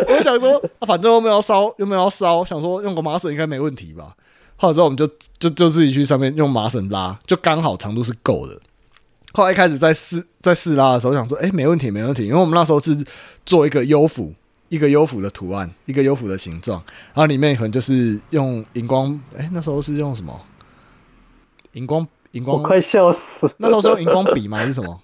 [0.08, 4.15] 我想说，啊反正又没有要烧，又没有要烧，想说用个麻绳应该没问题吧。
[4.58, 5.08] 后来之后我们就
[5.39, 8.60] 就就自己去上面用麻绳拉，就刚好长度是够的。
[9.34, 12.95] 后来一开始在试在试拉的时候，想说，哎、没问题，没问题，因为我们那时候是
[13.43, 14.32] 做一个优抚，
[14.73, 16.81] 一个优抚的图案，一个优抚的形状，
[17.13, 20.33] 然后里面可能就是用荧光，哎、那时候是用什么？
[21.73, 23.53] 荧光荧光，我快笑死了。
[23.57, 24.57] 那时候是用荧光笔吗？
[24.57, 24.99] 还是什么？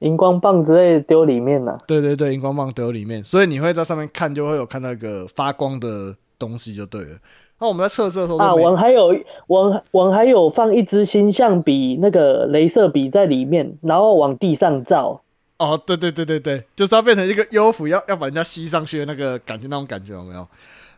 [0.00, 7.18] 荧光棒之类的丢里面了、对对对，荧光棒丢里面，所以你会在上面看，就会有看到一个发光的东西，就对了。
[7.60, 15.22] 那我们在测试的时候啊，我还有我我还有放一支星象笔，那个镭射笔在里面，然后往地上照。
[15.58, 20.46] 哦，对对对对对，就是要变成一个优抚，要要把人家吸上去的那个感觉，那种感觉有没有？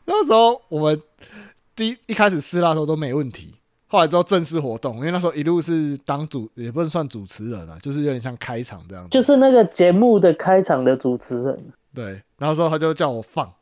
[0.05, 1.01] 那时候我们
[1.77, 3.55] 第一一开始试拉的时候都没问题，
[3.87, 9.11] 后来之后正式活动，因为那时候一路是当主，也不能算主持人啊，就是有点像开场这样子。
[9.11, 13.53] 就是那个节目的开场的主持人，对，然后之后他就叫我放，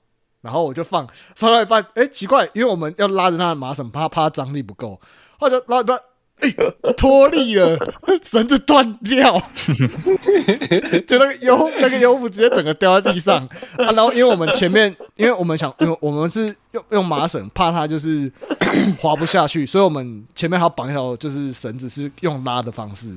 [0.41, 5.01] 然后我就放，放到一半，哎，奇怪，因为我们要拉着他的麻绳，怕怕他张力不够，
[5.39, 5.99] 后来就拉一半，
[6.41, 6.55] 哎，
[6.97, 7.79] 脱力了，
[8.23, 9.39] 绳子断掉，
[11.07, 13.39] 就那个腰那个优抚直接整个掉在地上。
[13.79, 18.31] 啊，然后因为我们前面，因为我们想，因为我们是用用麻绳，怕它就是
[19.01, 23.17] 滑不下去，所以我们前面还要绑一条就是绳子，是用拉的方式。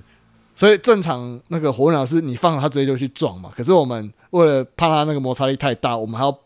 [0.55, 6.37] 所以正常那个火鸟是你放了它直接就去撞嘛，可是我们为了怕它那个摩擦力太大，我们还要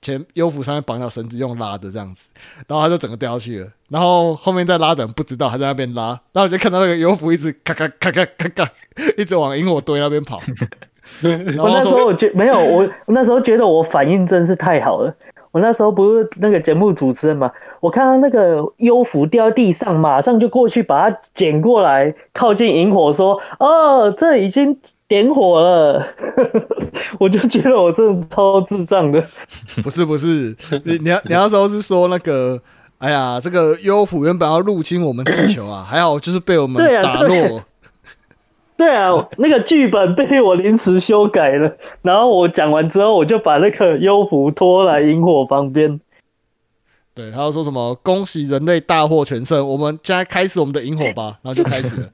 [0.00, 2.28] 前优抚上面绑一条绳子用拉的这样子，
[2.68, 3.68] 然后他就整个掉下去了。
[3.90, 8.70] 然后后面在拉的人不知道，他在那边拉，然后我就看到那个优抚一直咔咔咔咔咔咔，
[9.16, 10.38] 一直往萤火堆那边跑。
[11.22, 15.14] 我那时候说我觉没有，我我那时候觉得我反应真是太好了。
[15.52, 17.50] 我那时候不是那个节目主持人嘛，
[17.80, 24.78] 我看到那个优抚掉地上，马上就过去把它捡过来，靠近萤火说：“哦，这已经
[25.08, 26.06] 点火了。
[27.20, 29.24] ”我就觉得我真的超智障的。
[29.82, 32.60] 不是不是，你你要 你那时候是说那个。
[32.98, 37.62] 哎呀，这个优抚原本要入侵我们地球啊， 还好就是被我们打对落。
[38.74, 46.00] 对啊，那个剧本被我临时修改了，然后我讲完之后，我就把那个优抚拖来萤火旁边。
[47.14, 52.08] 对，他要说什么“恭喜人类大获全胜”，我们现在开始我们的萤火吧，然后就开始了。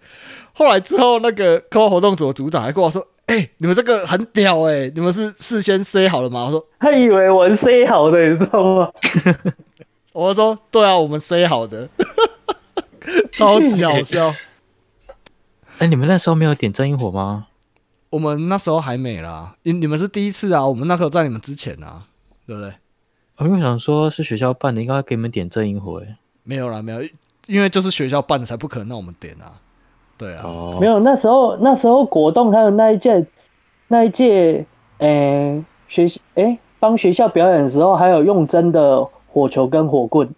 [0.55, 8.93] 后来之后，那个科幻活动组的组长还跟我说：“哎、你们这个很屌哎、你们是事先 say 好了吗？”我说他以为我是 C 好的，你知道吗
[10.13, 11.89] ？：“我说对啊，我们 say 好的。
[13.33, 14.35] ”超级好笑。
[15.79, 17.47] 哎，你们那时候没有点真萤火吗？
[18.11, 22.03] 我们那时候还没啦，你你们是第一次啊，我们那时候在你们之前啊，
[22.47, 22.75] 对不对？
[23.39, 26.17] 我因为想说是学校办的，应该给你们点真萤火哎。
[26.45, 27.03] 没有啦，没有，
[27.47, 29.59] 因为就是学校办的，才不可能让我们点啊。
[30.19, 33.27] 对啊，哦，没有，那时候那时候果冻还有那一届
[33.89, 34.65] 那一届，
[34.99, 40.29] 诶、学诶帮学校表演的时候，还有用真的火球跟火棍，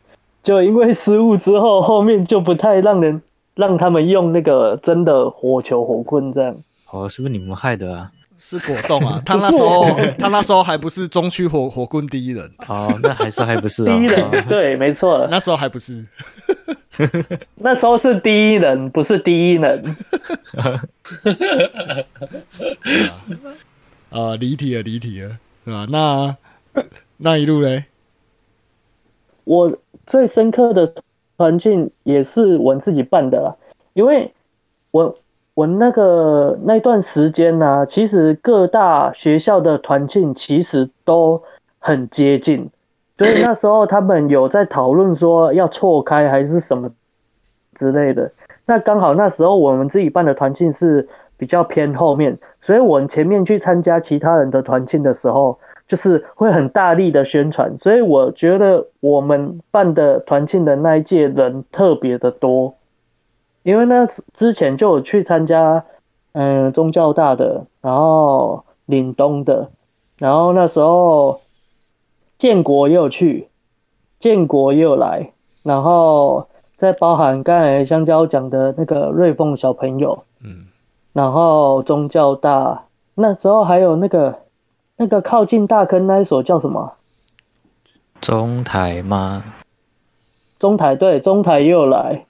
[0.42, 3.22] 就因为失误之后，后面就不太让人
[3.54, 6.56] 让他们用那个真的火球火棍这样。
[6.90, 8.10] 哦，是不是你们害的啊？
[8.38, 9.84] 是果冻啊， 他那时候
[10.18, 13.96] 他那时候还不是中区火火棍第一人，哦，那还是还不是第啊？
[13.96, 16.04] 一人，对，没错，那时候还不是。
[17.56, 19.82] 那时候是第一人，不是第一人。
[24.10, 25.86] 啊，离题了，离题了，对吧？
[25.90, 26.36] 那
[27.16, 27.86] 那一路嘞，
[29.44, 29.76] 我
[30.06, 30.94] 最深刻的
[31.36, 33.56] 团庆也是我自己办的啦，
[33.94, 34.32] 因为
[34.92, 35.18] 我
[35.54, 41.42] 我那个那段时间呢、其实各大学校的团庆其实都
[41.78, 42.70] 很接近，
[43.16, 46.90] 所以那时候他们有在讨论说要错开还是什么
[47.74, 48.32] 之类的。
[48.66, 62.74] 那刚好那时候我们自己办的团庆是比较偏后面，所以我前面去参加其他人的团庆的时候，就是会很大力的宣传，所以我觉得我们办的团庆的那一届人特别的多，
[63.64, 65.84] 因为那之前就有去参加，
[66.32, 69.70] 嗯、宗教大的，然后岭东的，
[70.18, 71.40] 然后那时候
[72.38, 73.48] 建国也有去，
[74.20, 76.46] 建国也有来，然后
[76.76, 80.66] 再包含刚才香蕉讲的那个瑞凤小朋友，嗯，
[81.14, 82.84] 然后宗教大，
[83.14, 84.40] 那时候还有那个
[84.96, 86.92] 那个靠近大坑那一所叫什么？
[88.20, 89.42] 中台吗？
[90.58, 92.26] 中台对，中台也有来。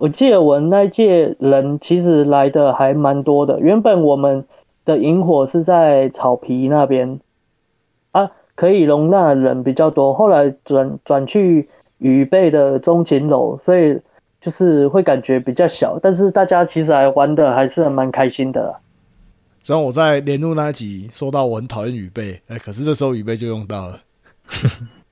[0.00, 3.58] 我记得我那一届人其实来的还蛮多的。
[3.60, 4.44] 原本我们
[4.84, 7.18] 的萤火是在草皮那边
[8.12, 10.14] 啊，可以容纳的人比较多。
[10.14, 11.68] 后来转转去
[11.98, 14.00] 预备的中琴楼，所以
[14.40, 18.78] 就是会感觉比较小，但是大家其实还玩的还是蛮开心的啦。
[19.64, 23.98] 虽然我在连路那一集说到我很讨厌雨备，哎、可是这时候雨备就用到了，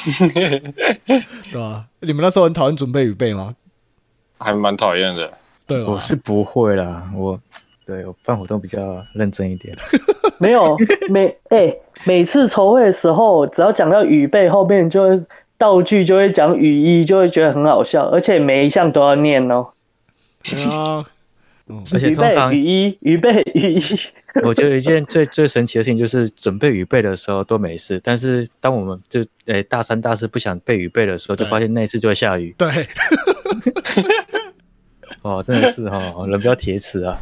[1.52, 1.86] 对吧？
[2.00, 3.56] 你们那时候很讨厌准备雨备吗？
[4.38, 5.32] 还蛮讨厌的。
[5.66, 5.98] 对我？
[5.98, 7.40] 是不会啦，我
[7.84, 9.76] 对我办活动比较认真一点。
[10.38, 10.76] 没有
[11.10, 11.74] 每哎、
[12.04, 15.24] 每次筹会的时候，只要讲到雨备，后面就会
[15.58, 19.68] 道具就会讲雨衣，就会觉得很好笑，而且每一项都要念哦。
[20.42, 21.04] 对啊，
[21.92, 23.82] 而且预备通常雨衣，预备雨衣。
[24.44, 32.54] 我觉得有一件最最神奇的事情就是准备雨备的时候都没事，但是当我们就诶、大三大四不想备雨备的时候，就对发现那一次就会下雨。
[32.58, 32.68] 对，
[35.22, 37.20] 哦，真的是哦，人比较铁齿啊。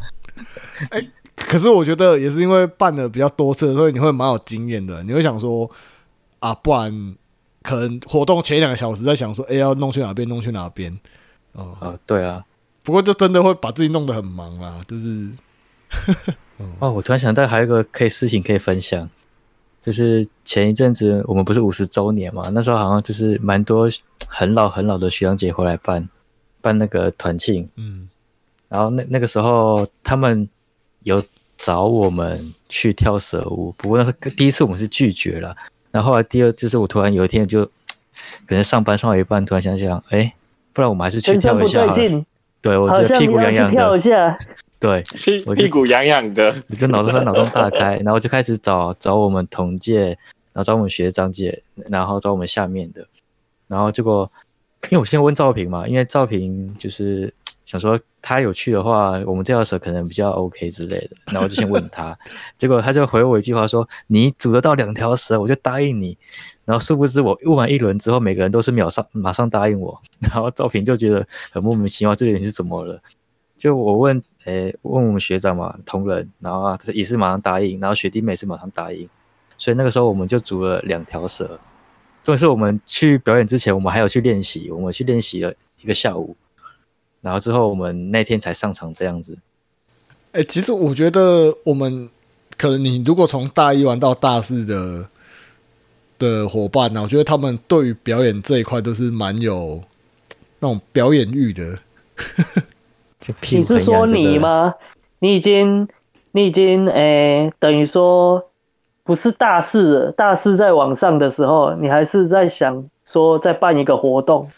[1.35, 5.03] 可是我觉得也是因为办的比较多次，所以你会蛮有经验的。
[5.03, 5.69] 你会想说
[6.39, 7.15] 啊，不然
[7.61, 10.97] 可能活动前两个小时在想说，哎、要弄去哪边，弄去哪边。
[11.53, 12.43] 哦、哦，对啊。
[12.83, 15.29] 不过就真的会把自己弄得很忙啊，就是
[16.79, 19.09] 哦，我突然想到还有一个可以事情可以分享，
[19.81, 23.89] 就是前一阵子我们不是五十周年嘛，那时候好像就是蛮多
[24.27, 26.09] 很老很老的学长姐回来办
[26.61, 28.09] 办那个团庆，嗯，
[28.69, 30.47] 然后那那个时候他们
[31.03, 31.21] 有
[31.57, 35.55] 找我们去跳蛇舞，不过那是第一次我们是拒绝了，
[35.91, 40.33] 然后后来第二就是我突然有一天就可能上班上到一半，突然想想，哎，
[40.73, 42.25] 不然我们还是去跳一下好了。
[42.61, 44.37] 对我觉得屁股痒痒的，跳一下。
[44.79, 50.07] 对，屁我屁股痒痒的，我就脑洞脑洞大开，然后就开始找找我们同届，
[50.51, 53.07] 然后找我们学长姐，然后找我们下面的，
[53.67, 54.29] 然后结果，
[54.83, 57.33] 因为我先问赵平嘛，因为赵平就是
[57.65, 62.17] 想说他有去的话，我们这条蛇可能比较 OK 之类的，然后就先问他，
[62.57, 66.15] 结果他就回我一句话说：“你组得到两条蛇，我就答应你。”
[66.63, 73.01] 然后殊不知我问完一轮之后，每个人都是秒上马上答应我， 然后赵平就觉得很莫名其妙，这个人是怎么了？
[73.57, 79.09] 就我问，诶、问我们学长嘛，同仁，然后啊，他也是马上答应，然后学弟妹也是马上答应，
[79.57, 81.59] 所以那个时候我们就组了两条蛇。
[82.25, 86.35] 重点是我们去表演之前，我们还有去练习，我们去练习了一个下午，
[87.21, 89.37] 然后之后我们那天才上场这样子。
[90.31, 92.09] 哎、其实我觉得我们
[92.57, 95.07] 可能你如果从大一玩到大四的
[96.17, 99.83] 的伙伴呢、我觉得他们对于表演这一块都是蛮有
[100.57, 101.77] 那种表演欲的。
[103.51, 104.07] 你是说？
[104.07, 104.73] 你吗？
[105.19, 105.87] 你已经，
[106.31, 108.49] 你已经，诶、等于说
[109.05, 114.49] 不是大事了，大事在网上的时候，你还是在想说在办一个活动，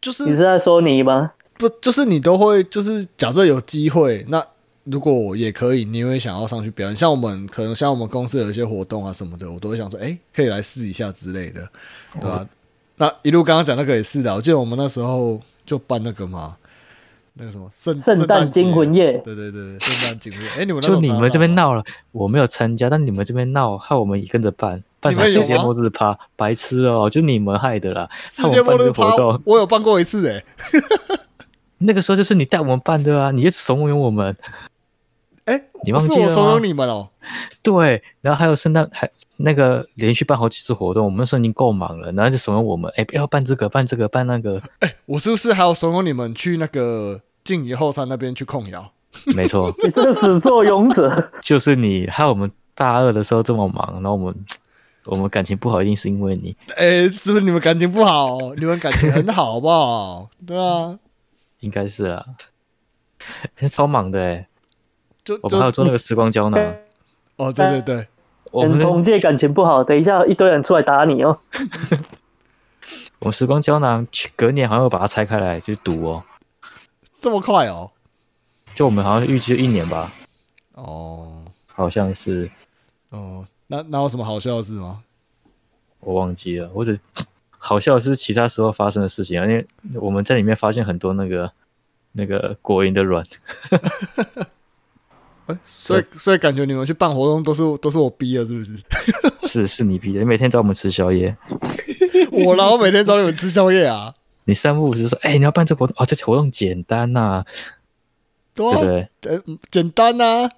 [0.00, 1.30] 就是你是在说你吗？
[1.58, 4.42] 不就是你都会就是假设有机会，那
[4.84, 6.96] 如果我也可以，你会想要上去表演。
[6.96, 11.60] 像我们可能像我们公司有一些活动啊什么的，我都会想说，哎、可以来试一下之类的，
[12.18, 12.46] 对吧、
[12.96, 16.56] 那一路刚刚讲那个也是的，我记得我们那时候就办那个嘛，
[17.34, 19.18] 那个什么圣圣诞惊魂夜。
[19.18, 20.48] 对对对对，圣诞惊魂夜。
[20.58, 28.08] 哎、你们就你们这边闹了，我没有参加，但你们这边闹，害我们也跟着办，办什么世界末日趴，白痴哦，就你们害的啦。
[28.10, 30.44] 害世界我们办这个末日趴活动，，我有办过一次哎、
[31.78, 34.36] 那个时候就是你带我们办的啊，你就怂恿我们。
[35.46, 37.08] 哎、你忘记了是我怂恿你们哦、
[37.62, 39.10] 对，然后还有圣诞还
[39.42, 44.60] 那个连续办好几次活动，我们那时候已经够忙了，然后就怂恿我们，哎，不要办这个，办这个，办那个。
[44.80, 48.92] 哎我是不是还要怂恿你们去那个静怡后山那边去控窑？
[49.34, 54.34] 没错， 你这个始作俑者， 就是你，害我们大二的时候这么忙，然后我们
[55.06, 56.54] 我们感情不好，一定是因为你。
[56.76, 58.38] 哎、是不是你们感情不好？
[58.56, 60.28] 你们感情很好，好不好？
[60.46, 60.98] 对啊，
[61.60, 62.24] 应该是啊，
[63.56, 64.46] 欸超忙的哎，
[65.24, 66.74] 就我们还有做那个时光胶囊，
[67.36, 68.06] 哦，对对对，
[68.52, 71.38] 跟同届感情不好，等一下一堆人出来打你哦。
[73.20, 76.24] 我们时光胶囊隔年好像会把它拆开来去读哦，
[77.12, 77.90] 这么快哦？
[78.74, 80.12] 就我们好像预计一年吧，
[80.74, 82.50] 哦好像是
[83.10, 85.02] 哦，那那有什么好笑的事吗？
[86.00, 86.98] 我忘记了，我只
[87.58, 89.66] 好笑的是其他时候发生的事情啊，因为
[90.00, 91.52] 我们在里面发现很多那个
[92.12, 93.22] 那个国营的卵，
[95.50, 98.74] 哎、所以所以感觉你们去办活动都是都是我逼的，是不是？
[99.48, 101.36] 是是你逼的，你每天找我们吃宵夜，
[102.30, 104.12] 我然后每天找你们吃宵夜啊，
[104.46, 107.44] 你三不五时说，哎、你要办这活动哦，这活动简单呐、
[108.54, 108.86] 对啊对不，
[109.20, 109.36] 对？
[109.36, 110.50] 呃简单呐、啊，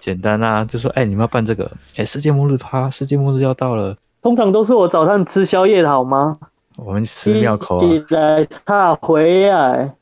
[0.00, 6.36] 简单啊，就说哎、你们要办这个，哎、世界末日趴，世界末日要到了，通常都是我早上吃宵夜的好吗？
[6.76, 9.94] 我们吃庙口啊，起来插回来，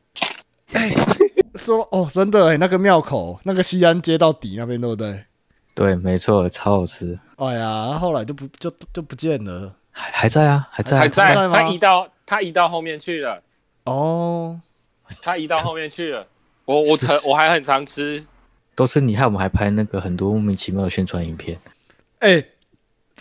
[1.55, 5.25] 说哦，真的哎、那个庙口那个西安街到底那边对不对？
[5.75, 9.73] 对，没错，超好吃，哎呀，后来就不就就不见了。
[9.93, 13.41] 还还在啊，还在、啊，还在，在吗他移到他移到后面去了，
[13.85, 14.61] 哦，
[15.23, 16.27] 他移到后面去了。
[16.65, 18.25] 我我常我还很常吃，
[18.75, 21.59] 都是你害我们还拍那个很多莫名其妙的宣传影片，
[22.19, 22.45] 哎、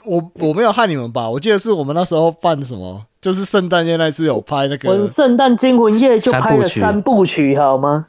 [0.06, 1.30] 我我没有害你们吧？
[1.30, 8.08] 我记得是我们那时候办什么，就是圣诞夜那次有拍那个，圣诞惊魂夜就拍了三部曲三部曲好吗？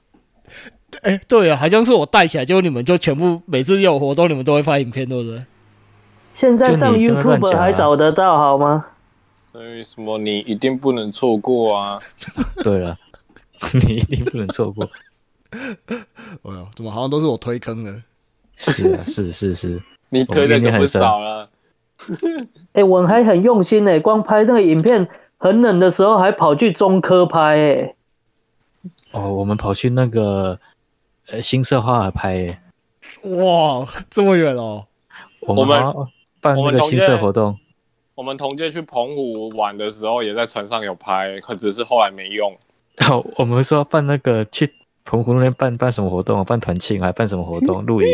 [1.02, 5.44] 哎、对啊，好像是我带起来，结果你们就全部每次有活动，你们都会发影片，对不对？
[6.34, 8.86] 现在上 YouTube 还找得到好吗？
[9.54, 11.98] 为什么你一定不能错过啊？
[12.62, 12.96] 对了，
[13.86, 14.88] 你一定不能错过，
[15.50, 15.58] 哎
[16.44, 18.02] 呦，怎么好像都是我推坑的？
[18.56, 21.48] 是啊，是是是， 你推的可不我们怨念很少了。
[22.72, 27.94] 哎、我们还很用心呢、光拍那个影片，很冷的时候还跑去中科拍、哎，
[29.10, 30.60] 哦，我们跑去那个
[31.30, 32.60] 呃新社花儿拍耶，
[33.22, 34.86] 哇，这么远哦！
[35.40, 35.78] 我我们
[36.40, 37.58] 办那个新社活动，
[38.14, 42.56] 我们同届去澎湖玩的时候，也在船上有拍，可只是后来没用。
[42.96, 44.72] 然后我们说办那个去
[45.04, 48.08] 澎湖那边办办什么活动，办团庆还办什么活动露营，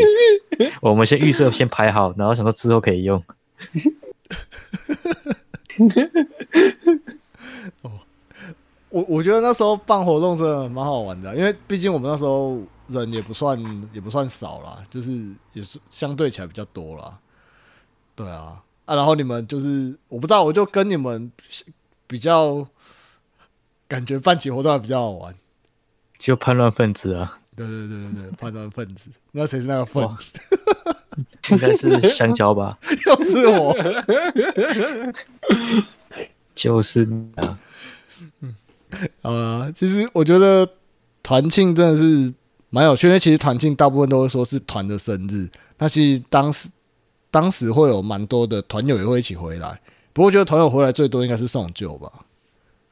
[0.81, 3.23] 我们先预设先拍好，然后想说之后可以用。
[8.89, 12.57] 我我觉得那时候办活动真的蛮好玩的啊，因为毕竟我们那时候
[12.87, 13.59] 人也不算
[13.93, 17.19] 也不算少啦，就是也是相对起来比较多啦。
[18.15, 21.31] 对啊，啊，然后你们就是我不知道，我就跟你们
[22.07, 22.67] 比较
[23.87, 25.35] 感觉办起活动还比较好玩。
[26.17, 30.07] 就叛乱分子啊，对对对对对，叛乱分子，那谁是那个分？
[31.49, 32.77] 应该是香蕉吧？
[33.05, 33.75] 又是我。
[36.53, 37.59] 就是啊，
[39.21, 40.69] 好啦，其实我觉得
[41.21, 42.33] 团庆真的是
[42.75, 45.47] 蛮有趣，因为其实团庆大部分都会说是团的生日，
[45.77, 46.67] 那其实当时
[47.31, 49.79] 当时会有蛮多的团友也会一起回来，
[50.11, 52.11] 不过我觉得团友回来最多应该是送旧吧。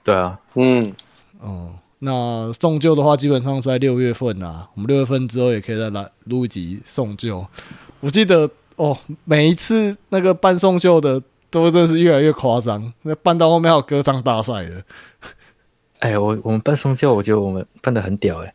[0.02, 0.94] 对啊，嗯，
[1.42, 7.46] 哦、那送旧的话，基本上是在六月份啊，我们六月份之后也可以再来录一集送旧。
[8.00, 14.82] 我记得哦，每一次那个办送旧的都真的是越来越夸张，那办到后面还有歌唱大赛的。
[16.00, 18.54] 哎，我我们办送旧，我觉得我们办的很屌哎、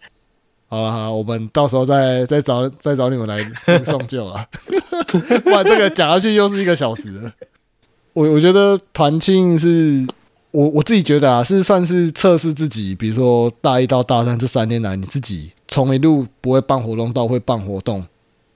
[0.69, 3.39] 好了好了，我们到时候再再找再找你们来
[3.85, 4.47] 送旧啊，
[5.43, 7.33] 不然这个讲下去又是一个小时。
[8.12, 10.07] 我我觉得团庆是
[10.51, 18.05] 我我自己觉得啊，是算是测试自己，比如说大一到大三这三年来，你自己从一路不会办活动到会办活动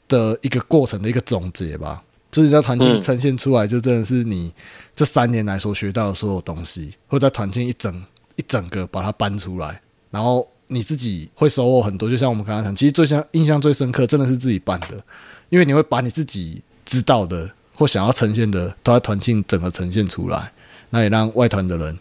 [0.09, 2.03] 的一个过程的一个总结吧。
[2.31, 4.53] 就是在团庆呈现出来，就真的是你
[4.97, 8.03] 这三年来所学到的所有东西，或者在团庆一整
[8.37, 12.09] 一整个把它搬出来，然后你自己会收获很多。
[12.11, 15.03] 就像我们刚刚讲，其实最像印象最深刻，真的是自己办的，
[15.51, 20.53] 因为你会把你自己知道的或想要呈现的，都在团庆整个呈现出来，
[20.91, 21.99] 那也让外团的人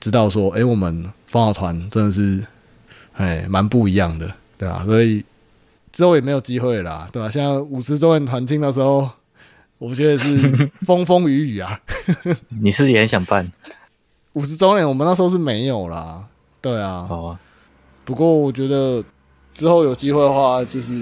[0.00, 2.44] 知道说，哎、我们风华团真的是，
[3.14, 5.24] 哎，蛮不一样的，对啊，所以
[5.92, 9.08] 之后也没有机会啦，对吧、现在五十周年团庆的时候，
[9.78, 11.80] 我觉得是 风风雨雨啊。
[12.48, 13.50] 你是也很想办？
[14.34, 16.24] 五十周年我们那时候是没有啦，
[16.60, 17.06] 对啊。
[17.08, 17.40] 好啊，
[18.06, 19.02] 不过我觉得
[19.52, 20.94] 之后有机会的话，就是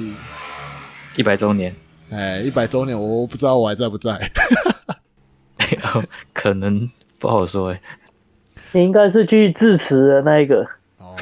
[1.16, 1.74] 一百周年，
[2.10, 4.30] 哎一百周年，我不知道我还在不在。
[6.32, 7.80] 可能不好说哎。
[8.72, 10.66] 你应该是去致辞的那一个。
[10.96, 11.14] 哦，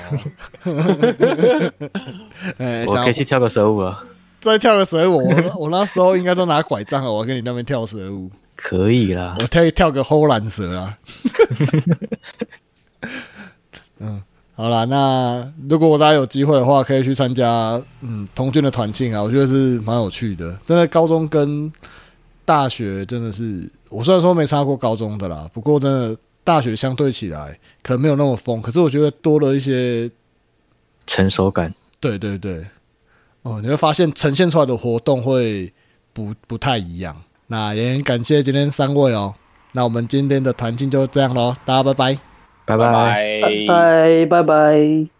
[2.86, 4.04] 我可以去跳个蛇舞啊，
[4.40, 9.36] 再跳个蛇舞，我我那时候应该都拿拐杖了，我跟你那边跳蛇舞，可以啦。
[9.40, 10.96] 我跳跳个后蓝蛇啊。
[14.04, 14.22] 嗯，
[14.62, 20.56] 好啦，那如果大家有机会的话，可以去参加嗯童军的团庆啊，我觉得是蛮有趣的。
[20.64, 21.72] 真的，高中跟
[22.44, 30.08] 大学真的是，我虽然说没参加过高中的啦，不过真的大学相对起来可能没有那么疯，可是我觉得多了一些
[31.08, 32.64] 成熟感，对对对，
[33.42, 35.72] 哦，你会发现呈现出来的活动会
[36.12, 37.20] 不不太一样。
[37.48, 39.34] 那也很感谢今天三位哦。
[39.72, 42.31] 那我们今天的团庆就这样喽，大家拜拜。
[42.64, 42.86] 拜拜。
[43.42, 44.26] 拜拜。
[44.26, 45.12] 拜